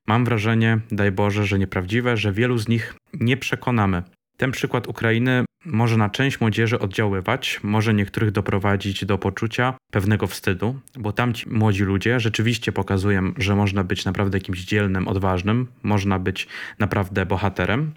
Mam 0.08 0.24
wrażenie, 0.24 0.78
daj 0.90 1.12
Boże, 1.12 1.46
że 1.46 1.58
nieprawdziwe, 1.58 2.16
że 2.16 2.32
wielu 2.32 2.58
z 2.58 2.68
nich 2.68 2.94
nie 3.12 3.36
przekonamy. 3.36 4.02
Ten 4.36 4.52
przykład 4.52 4.86
Ukrainy 4.86 5.44
może 5.66 5.96
na 5.96 6.10
część 6.10 6.40
młodzieży 6.40 6.78
oddziaływać, 6.78 7.60
może 7.62 7.94
niektórych 7.94 8.30
doprowadzić 8.30 9.04
do 9.04 9.18
poczucia 9.18 9.74
pewnego 9.92 10.26
wstydu, 10.26 10.80
bo 10.98 11.12
tamci 11.12 11.48
młodzi 11.48 11.84
ludzie 11.84 12.20
rzeczywiście 12.20 12.72
pokazują, 12.72 13.32
że 13.38 13.56
można 13.56 13.84
być 13.84 14.04
naprawdę 14.04 14.38
jakimś 14.38 14.64
dzielnym, 14.64 15.08
odważnym, 15.08 15.66
można 15.82 16.18
być 16.18 16.48
naprawdę 16.78 17.26
bohaterem. 17.26 17.92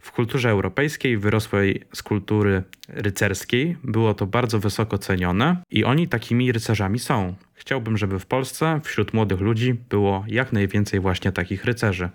W 0.00 0.12
kulturze 0.12 0.50
europejskiej, 0.50 1.18
wyrosłej 1.18 1.82
z 1.94 2.02
kultury 2.02 2.62
rycerskiej, 2.88 3.76
było 3.84 4.14
to 4.14 4.26
bardzo 4.26 4.58
wysoko 4.58 4.98
cenione 4.98 5.56
i 5.70 5.84
oni 5.84 6.08
takimi 6.08 6.52
rycerzami 6.52 6.98
są. 6.98 7.34
Chciałbym, 7.54 7.96
żeby 7.96 8.18
w 8.18 8.26
Polsce 8.26 8.80
wśród 8.84 9.14
młodych 9.14 9.40
ludzi 9.40 9.74
było 9.74 10.24
jak 10.28 10.52
najwięcej 10.52 11.00
właśnie 11.00 11.32
takich 11.32 11.64
rycerzy. 11.64 12.08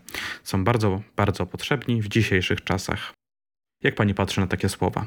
Są 0.43 0.63
bardzo, 0.63 1.01
bardzo 1.15 1.45
potrzebni 1.45 2.01
w 2.01 2.07
dzisiejszych 2.07 2.63
czasach. 2.63 3.13
Jak 3.85 3.95
pani 3.95 4.13
patrzy 4.13 4.41
na 4.41 4.47
takie 4.47 4.69
słowa? 4.69 5.05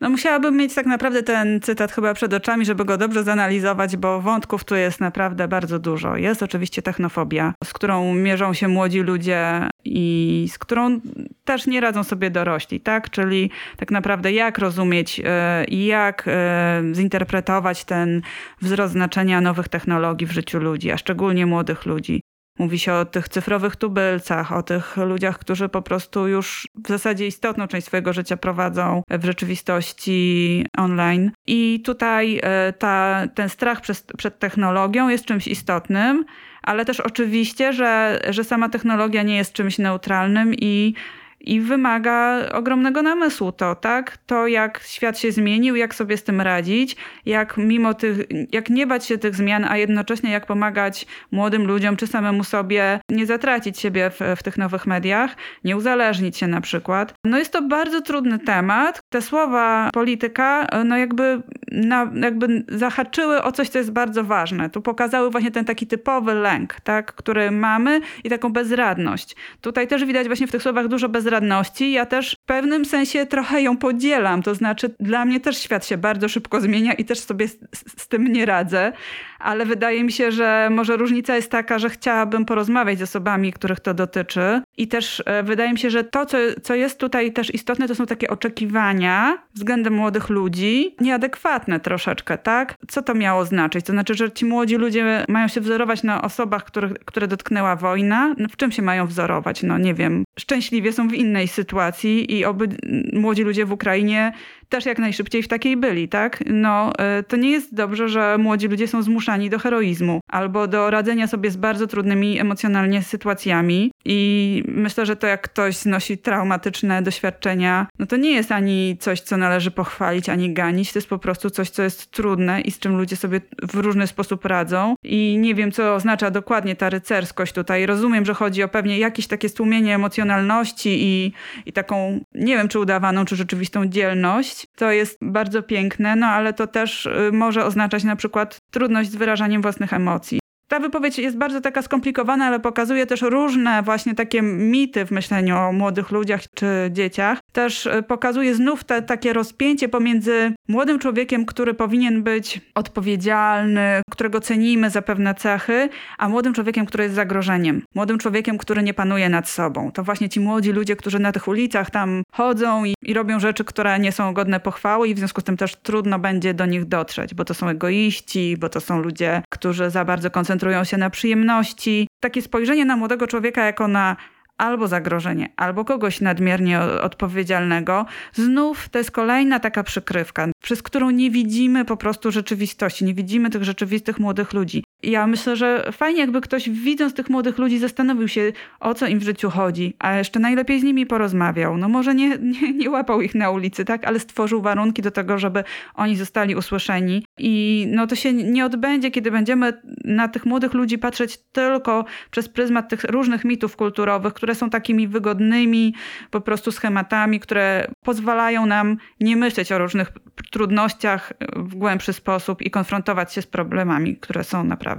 No 0.00 0.10
musiałabym 0.10 0.56
mieć 0.56 0.74
tak 0.74 0.86
naprawdę 0.86 1.22
ten 1.22 1.60
cytat 1.60 1.92
chyba 1.92 2.14
przed 2.14 2.32
oczami, 2.34 2.64
żeby 2.64 2.84
go 2.84 2.98
dobrze 2.98 3.24
zanalizować, 3.24 3.96
bo 3.96 4.20
wątków 4.20 4.64
tu 4.64 4.74
jest 4.74 5.00
naprawdę 5.00 5.48
bardzo 5.48 5.78
dużo. 5.78 6.16
Jest 6.16 6.42
oczywiście 6.42 6.82
technofobia, 6.82 7.54
z 7.64 7.72
którą 7.72 8.14
mierzą 8.14 8.54
się 8.54 8.68
młodzi 8.68 9.00
ludzie 9.00 9.68
i 9.84 10.46
z 10.52 10.58
którą 10.58 11.00
też 11.44 11.66
nie 11.66 11.80
radzą 11.80 12.04
sobie 12.04 12.30
dorośli, 12.30 12.80
tak? 12.80 13.10
Czyli 13.10 13.50
tak 13.76 13.90
naprawdę 13.90 14.32
jak 14.32 14.58
rozumieć 14.58 15.20
e, 15.24 15.64
i 15.64 15.86
jak 15.86 16.24
e, 16.26 16.82
zinterpretować 16.92 17.84
ten 17.84 18.22
wzrost 18.62 18.92
znaczenia 18.92 19.40
nowych 19.40 19.68
technologii 19.68 20.26
w 20.26 20.32
życiu 20.32 20.58
ludzi, 20.58 20.90
a 20.90 20.98
szczególnie 20.98 21.46
młodych 21.46 21.86
ludzi. 21.86 22.20
Mówi 22.58 22.78
się 22.78 22.92
o 22.92 23.04
tych 23.04 23.28
cyfrowych 23.28 23.76
tubylcach, 23.76 24.52
o 24.52 24.62
tych 24.62 24.96
ludziach, 24.96 25.38
którzy 25.38 25.68
po 25.68 25.82
prostu 25.82 26.28
już 26.28 26.68
w 26.84 26.88
zasadzie 26.88 27.26
istotną 27.26 27.66
część 27.68 27.86
swojego 27.86 28.12
życia 28.12 28.36
prowadzą 28.36 29.02
w 29.10 29.24
rzeczywistości 29.24 30.66
online. 30.78 31.30
I 31.46 31.82
tutaj 31.84 32.40
e, 32.42 32.72
ta, 32.72 33.22
ten 33.34 33.48
strach 33.48 33.80
przed, 34.16 34.38
technologią 34.38 35.08
jest 35.08 35.24
czymś 35.24 35.46
istotnym, 35.46 36.24
ale 36.62 36.84
też 36.84 37.00
oczywiście, 37.00 37.72
że, 37.72 38.20
że 38.30 38.44
sama 38.44 38.68
technologia 38.68 39.22
nie 39.22 39.36
jest 39.36 39.52
czymś 39.52 39.78
neutralnym 39.78 40.54
i 40.54 40.94
i 41.40 41.60
wymaga 41.60 42.48
ogromnego 42.52 43.02
namysłu 43.02 43.52
to, 43.52 43.74
tak? 43.74 44.16
To, 44.16 44.46
jak 44.46 44.80
świat 44.82 45.18
się 45.18 45.32
zmienił, 45.32 45.76
jak 45.76 45.94
sobie 45.94 46.16
z 46.16 46.22
tym 46.22 46.40
radzić, 46.40 46.96
jak 47.26 47.56
mimo 47.56 47.94
tych, 47.94 48.16
jak 48.52 48.70
nie 48.70 48.86
bać 48.86 49.06
się 49.06 49.18
tych 49.18 49.34
zmian, 49.34 49.64
a 49.68 49.76
jednocześnie 49.76 50.30
jak 50.30 50.46
pomagać 50.46 51.06
młodym 51.30 51.66
ludziom, 51.66 51.96
czy 51.96 52.06
samemu 52.06 52.44
sobie 52.44 53.00
nie 53.10 53.26
zatracić 53.26 53.78
siebie 53.78 54.10
w, 54.10 54.20
w 54.36 54.42
tych 54.42 54.58
nowych 54.58 54.86
mediach, 54.86 55.36
nie 55.64 55.76
uzależnić 55.76 56.36
się 56.36 56.46
na 56.46 56.60
przykład. 56.60 57.14
No 57.24 57.38
jest 57.38 57.52
to 57.52 57.62
bardzo 57.62 58.00
trudny 58.00 58.38
temat. 58.38 59.00
Te 59.08 59.22
słowa 59.22 59.90
polityka, 59.92 60.66
no 60.84 60.96
jakby, 60.96 61.42
na, 61.72 62.10
jakby 62.22 62.64
zahaczyły 62.68 63.42
o 63.42 63.52
coś, 63.52 63.68
co 63.68 63.78
jest 63.78 63.92
bardzo 63.92 64.24
ważne. 64.24 64.70
Tu 64.70 64.82
pokazały 64.82 65.30
właśnie 65.30 65.50
ten 65.50 65.64
taki 65.64 65.86
typowy 65.86 66.34
lęk, 66.34 66.80
tak? 66.80 67.12
Który 67.14 67.50
mamy 67.50 68.00
i 68.24 68.30
taką 68.30 68.52
bezradność. 68.52 69.36
Tutaj 69.60 69.88
też 69.88 70.04
widać 70.04 70.26
właśnie 70.26 70.46
w 70.46 70.50
tych 70.50 70.62
słowach 70.62 70.88
dużo 70.88 71.08
bezradności 71.08 71.29
bezradności, 71.30 71.92
ja 71.92 72.06
też 72.06 72.36
w 72.42 72.46
pewnym 72.46 72.84
sensie 72.84 73.26
trochę 73.26 73.62
ją 73.62 73.76
podzielam. 73.76 74.42
To 74.42 74.54
znaczy, 74.54 74.94
dla 75.00 75.24
mnie 75.24 75.40
też 75.40 75.58
świat 75.58 75.86
się 75.86 75.98
bardzo 75.98 76.28
szybko 76.28 76.60
zmienia 76.60 76.92
i 76.92 77.04
też 77.04 77.20
sobie 77.20 77.48
z, 77.48 77.58
z, 77.72 78.08
tym 78.08 78.32
nie 78.32 78.46
radzę, 78.46 78.92
ale 79.38 79.66
wydaje 79.66 80.04
mi 80.04 80.12
się, 80.12 80.32
że 80.32 80.68
może 80.70 80.96
różnica 80.96 81.36
jest 81.36 81.50
taka, 81.50 81.78
że 81.78 81.90
chciałabym 81.90 82.44
porozmawiać 82.44 82.98
z 82.98 83.02
osobami, 83.02 83.52
których 83.52 83.80
to 83.80 83.94
dotyczy. 83.94 84.62
I 84.76 84.88
też 84.88 85.22
e, 85.26 85.42
wydaje 85.42 85.72
mi 85.72 85.78
się, 85.78 85.90
że 85.90 86.04
to, 86.04 86.26
co, 86.26 86.38
co 86.62 86.74
jest 86.74 86.98
tutaj 86.98 87.32
też 87.32 87.54
istotne, 87.54 87.88
to 87.88 87.94
są 87.94 88.06
takie 88.06 88.30
oczekiwania 88.30 89.38
względem 89.54 89.94
młodych 89.94 90.28
ludzi, 90.28 90.96
nieadekwatne 91.00 91.80
troszeczkę, 91.80 92.38
tak? 92.38 92.74
Co 92.88 93.02
to 93.02 93.14
miało 93.14 93.44
znaczyć? 93.44 93.86
To 93.86 93.92
znaczy, 93.92 94.14
że 94.14 94.32
ci 94.32 94.44
młodzi 94.44 94.76
ludzie 94.76 95.24
mają 95.28 95.48
się 95.48 95.60
wzorować 95.60 96.02
na 96.02 96.22
osobach, 96.22 96.64
których, 96.64 96.92
które 96.92 97.28
dotknęła 97.28 97.76
wojna. 97.76 98.34
No, 98.38 98.48
w 98.48 98.56
czym 98.56 98.72
się 98.72 98.82
mają 98.82 99.06
wzorować? 99.06 99.62
No 99.62 99.78
nie 99.78 99.94
wiem. 99.94 100.24
Szczęśliwie 100.38 100.92
są 100.92 101.08
w 101.08 101.14
innej 101.20 101.48
sytuacji 101.48 102.38
i 102.38 102.44
oby 102.44 102.68
młodzi 103.12 103.42
ludzie 103.42 103.66
w 103.66 103.72
Ukrainie 103.72 104.32
też 104.70 104.86
jak 104.86 104.98
najszybciej 104.98 105.42
w 105.42 105.48
takiej 105.48 105.76
byli, 105.76 106.08
tak? 106.08 106.42
No, 106.46 106.92
e, 106.98 107.22
to 107.22 107.36
nie 107.36 107.50
jest 107.50 107.74
dobrze, 107.74 108.08
że 108.08 108.38
młodzi 108.38 108.68
ludzie 108.68 108.88
są 108.88 109.02
zmuszani 109.02 109.50
do 109.50 109.58
heroizmu 109.58 110.20
albo 110.28 110.66
do 110.66 110.90
radzenia 110.90 111.26
sobie 111.26 111.50
z 111.50 111.56
bardzo 111.56 111.86
trudnymi 111.86 112.38
emocjonalnie 112.38 113.02
sytuacjami 113.02 113.92
i 114.04 114.62
myślę, 114.68 115.06
że 115.06 115.16
to 115.16 115.26
jak 115.26 115.42
ktoś 115.42 115.76
znosi 115.76 116.18
traumatyczne 116.18 117.02
doświadczenia, 117.02 117.86
no 117.98 118.06
to 118.06 118.16
nie 118.16 118.30
jest 118.30 118.52
ani 118.52 118.96
coś, 119.00 119.20
co 119.20 119.36
należy 119.36 119.70
pochwalić, 119.70 120.28
ani 120.28 120.52
ganić, 120.52 120.92
to 120.92 120.98
jest 120.98 121.08
po 121.08 121.18
prostu 121.18 121.50
coś, 121.50 121.70
co 121.70 121.82
jest 121.82 122.10
trudne 122.10 122.60
i 122.60 122.70
z 122.70 122.78
czym 122.78 122.96
ludzie 122.96 123.16
sobie 123.16 123.40
w 123.62 123.74
różny 123.74 124.06
sposób 124.06 124.44
radzą 124.44 124.94
i 125.02 125.36
nie 125.40 125.54
wiem, 125.54 125.72
co 125.72 125.94
oznacza 125.94 126.30
dokładnie 126.30 126.76
ta 126.76 126.90
rycerskość 126.90 127.52
tutaj. 127.52 127.86
Rozumiem, 127.86 128.24
że 128.24 128.34
chodzi 128.34 128.62
o 128.62 128.68
pewnie 128.68 128.98
jakieś 128.98 129.26
takie 129.26 129.48
stłumienie 129.48 129.94
emocjonalności 129.94 130.90
i, 131.02 131.32
i 131.66 131.72
taką, 131.72 132.20
nie 132.34 132.56
wiem, 132.56 132.68
czy 132.68 132.78
udawaną, 132.78 133.24
czy 133.24 133.36
rzeczywistą 133.36 133.86
dzielność, 133.86 134.59
to 134.76 134.90
jest 134.90 135.18
bardzo 135.22 135.62
piękne, 135.62 136.16
no 136.16 136.26
ale 136.26 136.52
to 136.52 136.66
też 136.66 137.06
y, 137.06 137.30
może 137.32 137.64
oznaczać 137.64 138.04
na 138.04 138.16
przykład 138.16 138.60
trudność 138.70 139.10
z 139.10 139.16
wyrażaniem 139.16 139.62
własnych 139.62 139.92
emocji. 139.92 140.40
Ta 140.68 140.80
wypowiedź 140.80 141.18
jest 141.18 141.36
bardzo 141.36 141.60
taka 141.60 141.82
skomplikowana, 141.82 142.46
ale 142.46 142.60
pokazuje 142.60 143.06
też 143.06 143.22
różne 143.22 143.82
właśnie 143.82 144.14
takie 144.14 144.42
mity 144.42 145.06
w 145.06 145.10
myśleniu 145.10 145.56
o 145.56 145.72
młodych 145.72 146.10
ludziach 146.10 146.40
czy 146.54 146.66
dzieciach. 146.90 147.39
Też 147.52 147.86
y, 147.86 148.02
pokazuje 148.02 148.54
znów 148.54 148.84
te, 148.84 149.02
takie 149.02 149.32
rozpięcie 149.32 149.88
pomiędzy 149.88 150.52
młodym 150.68 150.98
człowiekiem, 150.98 151.46
który 151.46 151.74
powinien 151.74 152.22
być 152.22 152.60
odpowiedzialny, 152.74 154.02
którego 154.10 154.40
cenimy 154.40 154.90
za 154.90 155.02
pewne 155.02 155.34
cechy, 155.34 155.88
a 156.18 156.28
młodym 156.28 156.54
człowiekiem, 156.54 156.86
który 156.86 157.04
jest 157.04 157.16
zagrożeniem. 157.16 157.82
Młodym 157.94 158.18
człowiekiem, 158.18 158.58
który 158.58 158.82
nie 158.82 158.94
panuje 158.94 159.28
nad 159.28 159.48
sobą. 159.48 159.92
To 159.92 160.04
właśnie 160.04 160.28
ci 160.28 160.40
młodzi 160.40 160.72
ludzie, 160.72 160.96
którzy 160.96 161.18
na 161.18 161.32
tych 161.32 161.48
ulicach 161.48 161.90
tam 161.90 162.22
chodzą 162.32 162.84
i, 162.84 162.94
i 163.02 163.14
robią 163.14 163.40
rzeczy, 163.40 163.64
które 163.64 163.98
nie 163.98 164.12
są 164.12 164.34
godne 164.34 164.60
pochwały 164.60 165.08
i 165.08 165.14
w 165.14 165.18
związku 165.18 165.40
z 165.40 165.44
tym 165.44 165.56
też 165.56 165.76
trudno 165.76 166.18
będzie 166.18 166.54
do 166.54 166.66
nich 166.66 166.84
dotrzeć, 166.84 167.34
bo 167.34 167.44
to 167.44 167.54
są 167.54 167.68
egoiści, 167.68 168.56
bo 168.58 168.68
to 168.68 168.80
są 168.80 169.02
ludzie, 169.02 169.42
którzy 169.50 169.90
za 169.90 170.04
bardzo 170.04 170.30
koncentrują 170.30 170.84
się 170.84 170.96
na 170.96 171.10
przyjemności. 171.10 172.08
Takie 172.20 172.42
spojrzenie 172.42 172.84
na 172.84 172.96
młodego 172.96 173.26
człowieka 173.26 173.64
jako 173.64 173.88
na 173.88 174.16
albo 174.60 174.88
zagrożenie, 174.88 175.52
albo 175.56 175.84
kogoś 175.84 176.20
nadmiernie 176.20 176.80
odpowiedzialnego, 176.80 178.06
znów 178.32 178.88
to 178.88 178.98
jest 178.98 179.10
kolejna 179.10 179.60
taka 179.60 179.82
przykrywka, 179.82 180.48
przez 180.62 180.82
którą 180.82 181.10
nie 181.10 181.30
widzimy 181.30 181.84
po 181.84 181.96
prostu 181.96 182.30
rzeczywistości, 182.30 183.04
nie 183.04 183.14
widzimy 183.14 183.50
tych 183.50 183.64
rzeczywistych 183.64 184.18
młodych 184.18 184.52
ludzi. 184.52 184.84
Ja 185.02 185.26
myślę, 185.26 185.56
że 185.56 185.88
fajnie 185.92 186.20
jakby 186.20 186.40
ktoś 186.40 186.70
widząc 186.70 187.14
tych 187.14 187.30
młodych 187.30 187.58
ludzi 187.58 187.78
zastanowił 187.78 188.28
się, 188.28 188.52
o 188.80 188.94
co 188.94 189.06
im 189.06 189.18
w 189.18 189.22
życiu 189.22 189.50
chodzi, 189.50 189.96
a 189.98 190.16
jeszcze 190.16 190.40
najlepiej 190.40 190.80
z 190.80 190.82
nimi 190.82 191.06
porozmawiał. 191.06 191.76
No 191.76 191.88
może 191.88 192.14
nie, 192.14 192.38
nie, 192.62 192.72
nie 192.72 192.90
łapał 192.90 193.20
ich 193.20 193.34
na 193.34 193.50
ulicy, 193.50 193.84
tak, 193.84 194.06
ale 194.06 194.20
stworzył 194.20 194.62
warunki 194.62 195.02
do 195.02 195.10
tego, 195.10 195.38
żeby 195.38 195.64
oni 195.94 196.16
zostali 196.16 196.54
usłyszeni. 196.54 197.24
I 197.38 197.86
no 197.90 198.06
to 198.06 198.16
się 198.16 198.32
nie 198.32 198.64
odbędzie, 198.64 199.10
kiedy 199.10 199.30
będziemy 199.30 199.72
na 200.04 200.28
tych 200.28 200.46
młodych 200.46 200.74
ludzi 200.74 200.98
patrzeć 200.98 201.38
tylko 201.52 202.04
przez 202.30 202.48
pryzmat 202.48 202.88
tych 202.88 203.04
różnych 203.04 203.44
mitów 203.44 203.76
kulturowych, 203.76 204.34
które 204.34 204.54
są 204.54 204.70
takimi 204.70 205.08
wygodnymi 205.08 205.94
po 206.30 206.40
prostu 206.40 206.72
schematami, 206.72 207.40
które 207.40 207.86
pozwalają 208.04 208.66
nam 208.66 208.96
nie 209.20 209.36
myśleć 209.36 209.72
o 209.72 209.78
różnych 209.78 210.12
trudnościach 210.50 211.32
w 211.56 211.74
głębszy 211.74 212.12
sposób 212.12 212.62
i 212.62 212.70
konfrontować 212.70 213.32
się 213.32 213.42
z 213.42 213.46
problemami, 213.46 214.16
które 214.16 214.44
są 214.44 214.64
naprawdę. 214.64 214.89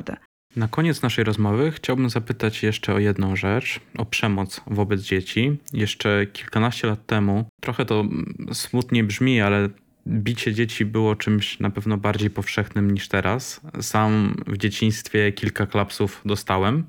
Na 0.56 0.68
koniec 0.68 1.02
naszej 1.02 1.24
rozmowy 1.24 1.72
chciałbym 1.72 2.10
zapytać 2.10 2.64
jeszcze 2.64 2.94
o 2.94 3.00
jedną 3.00 3.36
rzecz, 3.36 3.80
o 3.98 4.06
przemoc 4.06 4.62
wobec 4.68 5.02
dzieci. 5.02 5.58
Jeszcze 5.74 6.26
kilkanaście 6.34 6.88
lat 6.88 7.06
temu, 7.06 7.46
trochę 7.62 7.86
to 7.86 8.06
smutnie 8.54 9.04
brzmi, 9.04 9.42
ale 9.42 9.70
bicie 10.08 10.54
dzieci 10.54 10.86
było 10.86 11.16
czymś 11.16 11.60
na 11.60 11.70
pewno 11.70 11.98
bardziej 11.98 12.30
powszechnym 12.30 12.92
niż 12.92 13.08
teraz. 13.08 13.62
Sam 13.82 14.36
w 14.48 14.58
dzieciństwie 14.58 15.32
kilka 15.32 15.66
klapsów 15.66 16.22
dostałem. 16.26 16.84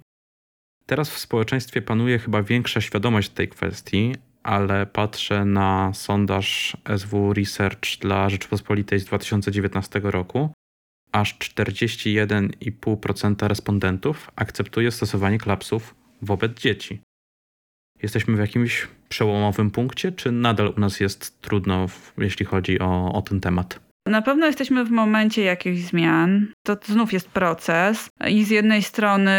Teraz 0.86 1.10
w 1.10 1.18
społeczeństwie 1.18 1.82
panuje 1.82 2.18
chyba 2.18 2.42
większa 2.42 2.80
świadomość 2.80 3.28
tej 3.28 3.48
kwestii, 3.48 4.14
ale 4.42 4.86
patrzę 4.86 5.44
na 5.44 5.94
sondaż 5.94 6.76
SW 6.96 7.32
Research 7.32 7.98
dla 8.00 8.28
Rzeczypospolitej 8.28 9.00
z 9.00 9.04
2019 9.04 10.00
roku. 10.04 10.50
Aż 11.12 11.38
41,5% 11.38 13.48
respondentów 13.48 14.30
akceptuje 14.36 14.90
stosowanie 14.90 15.38
klapsów 15.38 15.94
wobec 16.22 16.60
dzieci. 16.60 17.00
Jesteśmy 18.02 18.36
w 18.36 18.38
jakimś 18.38 18.88
przełomowym 19.08 19.70
punkcie, 19.70 20.12
czy 20.12 20.32
nadal 20.32 20.74
u 20.76 20.80
nas 20.80 21.00
jest 21.00 21.40
trudno, 21.40 21.86
jeśli 22.18 22.46
chodzi 22.46 22.80
o, 22.80 23.12
o 23.12 23.22
ten 23.22 23.40
temat? 23.40 23.91
Na 24.06 24.22
pewno 24.22 24.46
jesteśmy 24.46 24.84
w 24.84 24.90
momencie 24.90 25.42
jakichś 25.42 25.80
zmian. 25.80 26.46
To 26.62 26.76
znów 26.84 27.12
jest 27.12 27.28
proces 27.28 28.10
i 28.28 28.44
z 28.44 28.50
jednej 28.50 28.82
strony 28.82 29.30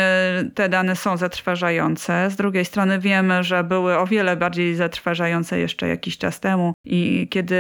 te 0.56 0.69
dane 0.69 0.95
są 0.95 1.17
zatrważające, 1.17 2.30
z 2.30 2.36
drugiej 2.36 2.65
strony 2.65 2.99
wiemy, 2.99 3.43
że 3.43 3.63
były 3.63 3.97
o 3.97 4.08
wiele 4.08 4.38
bardziej 4.38 4.76
zatrważające 4.76 5.60
jeszcze 5.60 5.88
jakiś 5.88 6.17
czas 6.17 6.39
temu 6.39 6.73
i 6.86 7.28
kiedy 7.32 7.56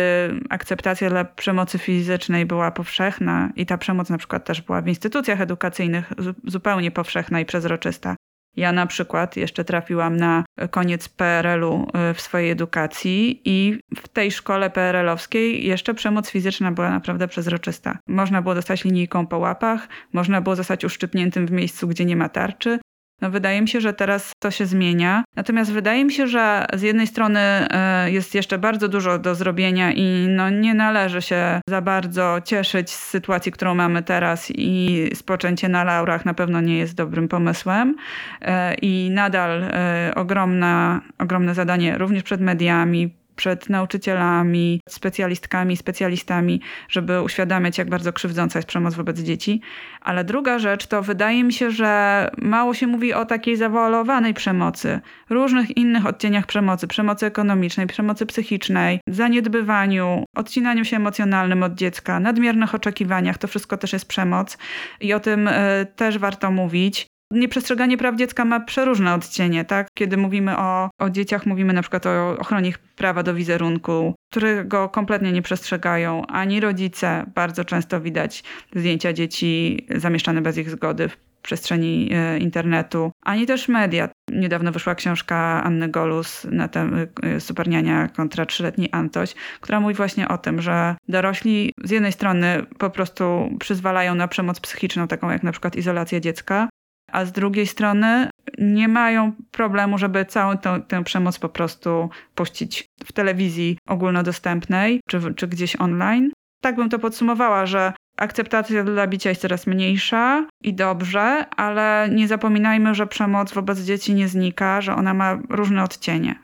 akceptacja 0.49 1.09
dla 1.09 1.25
przemocy 1.25 1.77
fizycznej 1.77 2.45
była 2.45 2.71
powszechna 2.71 3.49
i 3.55 3.65
ta 3.65 3.77
przemoc 3.77 4.09
na 4.09 4.17
przykład 4.17 4.45
też 4.45 4.61
była 4.61 4.81
w 4.81 4.87
instytucjach 4.87 5.41
edukacyjnych 5.41 6.13
zupełnie 6.43 6.91
powszechna 6.91 7.39
i 7.39 7.45
przezroczysta, 7.45 8.15
ja 8.55 8.71
na 8.71 8.85
przykład 8.85 9.37
jeszcze 9.37 9.65
trafiłam 9.65 10.17
na 10.17 10.43
koniec 10.71 11.09
PRL-u 11.09 11.87
y, 12.11 12.13
w 12.13 12.21
swojej 12.21 12.51
edukacji 12.51 13.41
i 13.45 13.79
w 13.95 14.07
tej 14.07 14.31
szkole 14.31 14.69
PRL-owskiej 14.69 15.67
jeszcze 15.67 15.93
przemoc 15.93 16.29
fizyczna 16.29 16.71
była 16.71 16.89
naprawdę 16.89 17.27
przezroczysta. 17.27 17.97
Można 18.07 18.41
było 18.41 18.55
dostać 18.55 18.83
linijką 18.83 19.27
po 19.27 19.37
łapach, 19.37 19.87
można 20.13 20.41
było 20.41 20.55
zostać 20.55 20.85
uszczypniętym 20.85 21.47
w 21.47 21.51
miejscu, 21.51 21.87
gdzie 21.87 22.05
nie 22.05 22.15
ma 22.15 22.29
tarczy. 22.29 22.79
No 23.23 23.29
wydaje 23.29 23.61
mi 23.61 23.67
się, 23.67 23.81
że 23.81 23.93
teraz 23.93 24.31
to 24.39 24.51
się 24.51 24.65
zmienia. 24.65 25.23
Natomiast 25.35 25.71
wydaje 25.71 26.05
mi 26.05 26.11
się, 26.11 26.27
że 26.27 26.65
z 26.73 26.81
jednej 26.81 27.07
strony 27.07 27.39
e, 27.39 28.11
jest 28.11 28.35
jeszcze 28.35 28.57
bardzo 28.57 28.87
dużo 28.87 29.19
do 29.19 29.35
zrobienia 29.35 29.91
i 29.91 30.27
no 30.29 30.49
nie 30.49 30.73
należy 30.73 31.21
się 31.21 31.61
za 31.69 31.81
bardzo 31.81 32.37
cieszyć 32.45 32.89
z 32.89 33.09
sytuacji, 33.09 33.51
którą 33.51 33.75
mamy 33.75 34.03
teraz 34.03 34.51
i 34.55 35.09
spoczęcie 35.13 35.69
na 35.69 35.83
laurach 35.83 36.25
na 36.25 36.33
pewno 36.33 36.61
nie 36.61 36.77
jest 36.77 36.95
dobrym 36.95 37.27
pomysłem. 37.27 37.95
E, 38.41 38.73
I 38.73 39.09
nadal 39.11 39.63
e, 39.63 40.11
ogromna, 40.15 41.01
ogromne 41.19 41.53
zadanie 41.53 41.97
również 41.97 42.23
przed 42.23 42.41
mediami, 42.41 43.22
przed 43.35 43.69
nauczycielami, 43.69 44.81
specjalistkami, 44.89 45.77
specjalistami, 45.77 46.61
żeby 46.89 47.21
uświadamiać, 47.21 47.77
jak 47.77 47.89
bardzo 47.89 48.13
krzywdząca 48.13 48.59
jest 48.59 48.67
przemoc 48.67 48.93
wobec 48.93 49.19
dzieci. 49.19 49.61
Ale 50.01 50.23
druga 50.23 50.59
rzecz 50.59 50.87
to 50.87 51.01
wydaje 51.01 51.43
mi 51.43 51.53
się, 51.53 51.71
że 51.71 52.29
mało 52.37 52.73
się 52.73 52.87
mówi 52.87 53.13
o 53.13 53.25
takiej 53.25 53.57
zawoalowanej 53.57 54.33
przemocy, 54.33 54.99
różnych 55.29 55.77
innych 55.77 56.05
odcieniach 56.05 56.45
przemocy, 56.45 56.87
przemocy 56.87 57.25
ekonomicznej, 57.25 57.87
przemocy 57.87 58.25
psychicznej, 58.25 58.99
zaniedbywaniu, 59.07 60.25
odcinaniu 60.35 60.85
się 60.85 60.95
emocjonalnym 60.97 61.63
od 61.63 61.73
dziecka, 61.73 62.19
nadmiernych 62.19 62.75
oczekiwaniach. 62.75 63.37
To 63.37 63.47
wszystko 63.47 63.77
też 63.77 63.93
jest 63.93 64.07
przemoc 64.07 64.57
i 65.01 65.13
o 65.13 65.19
tym 65.19 65.47
y, 65.47 65.51
też 65.95 66.17
warto 66.17 66.51
mówić. 66.51 67.12
Nieprzestrzeganie 67.33 67.97
praw 67.97 68.15
dziecka 68.15 68.45
ma 68.45 68.59
przeróżne 68.59 69.13
odcienie, 69.13 69.65
tak? 69.65 69.87
Kiedy 69.93 70.17
mówimy 70.17 70.57
o, 70.57 70.89
o 70.99 71.09
dzieciach, 71.09 71.45
mówimy 71.45 71.73
na 71.73 71.81
przykład 71.81 72.05
o 72.05 72.37
ochronie 72.39 72.69
ich 72.69 72.79
prawa 72.79 73.23
do 73.23 73.33
wizerunku, 73.33 74.15
którego 74.31 74.89
kompletnie 74.89 75.31
nie 75.31 75.41
przestrzegają 75.41 76.25
ani 76.25 76.59
rodzice. 76.59 77.25
Bardzo 77.35 77.65
często 77.65 78.01
widać 78.01 78.43
zdjęcia 78.75 79.13
dzieci 79.13 79.77
zamieszczane 79.95 80.41
bez 80.41 80.57
ich 80.57 80.69
zgody 80.69 81.09
w 81.09 81.17
przestrzeni 81.41 82.09
e, 82.13 82.37
internetu, 82.37 83.11
ani 83.21 83.45
też 83.45 83.67
media. 83.67 84.09
Niedawno 84.31 84.71
wyszła 84.71 84.95
książka 84.95 85.63
Anny 85.63 85.89
Golus 85.89 86.45
na 86.51 86.67
temat 86.67 87.09
Superniania 87.39 88.07
kontra 88.07 88.45
trzyletni 88.45 88.89
Antoś, 88.91 89.35
która 89.61 89.79
mówi 89.79 89.93
właśnie 89.93 90.27
o 90.27 90.37
tym, 90.37 90.61
że 90.61 90.95
dorośli 91.07 91.71
z 91.83 91.91
jednej 91.91 92.11
strony 92.11 92.65
po 92.77 92.89
prostu 92.89 93.49
przyzwalają 93.59 94.15
na 94.15 94.27
przemoc 94.27 94.59
psychiczną, 94.59 95.07
taką 95.07 95.31
jak 95.31 95.43
na 95.43 95.51
przykład 95.51 95.75
izolacja 95.75 96.19
dziecka, 96.19 96.69
a 97.13 97.25
z 97.25 97.31
drugiej 97.31 97.67
strony 97.67 98.29
nie 98.57 98.87
mają 98.87 99.31
problemu, 99.51 99.97
żeby 99.97 100.25
całą 100.25 100.57
tę, 100.57 100.81
tę 100.87 101.03
przemoc 101.03 101.39
po 101.39 101.49
prostu 101.49 102.09
puścić 102.35 102.85
w 103.05 103.11
telewizji 103.11 103.77
ogólnodostępnej 103.87 104.99
czy, 105.09 105.33
czy 105.33 105.47
gdzieś 105.47 105.75
online. 105.75 106.31
Tak 106.61 106.75
bym 106.75 106.89
to 106.89 106.99
podsumowała, 106.99 107.65
że 107.65 107.93
akceptacja 108.17 108.83
dla 108.83 109.07
bicia 109.07 109.29
jest 109.29 109.41
coraz 109.41 109.67
mniejsza 109.67 110.47
i 110.61 110.73
dobrze, 110.73 111.45
ale 111.49 112.09
nie 112.11 112.27
zapominajmy, 112.27 112.95
że 112.95 113.07
przemoc 113.07 113.53
wobec 113.53 113.79
dzieci 113.79 114.13
nie 114.13 114.27
znika, 114.27 114.81
że 114.81 114.95
ona 114.95 115.13
ma 115.13 115.37
różne 115.49 115.83
odcienie. 115.83 116.35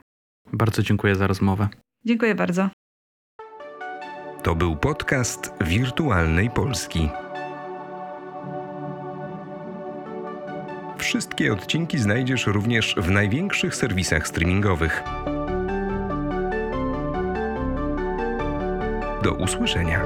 Bardzo 0.52 0.82
dziękuję 0.82 1.14
za 1.14 1.26
rozmowę. 1.26 1.68
Dziękuję 2.04 2.34
bardzo. 2.34 2.68
To 4.42 4.54
był 4.54 4.76
podcast 4.76 5.52
Wirtualnej 5.60 6.50
Polski. 6.50 7.08
Wszystkie 11.00 11.52
odcinki 11.52 11.98
znajdziesz 11.98 12.46
również 12.46 12.94
w 12.98 13.10
największych 13.10 13.74
serwisach 13.74 14.28
streamingowych. 14.28 15.02
Do 19.22 19.32
usłyszenia. 19.32 20.04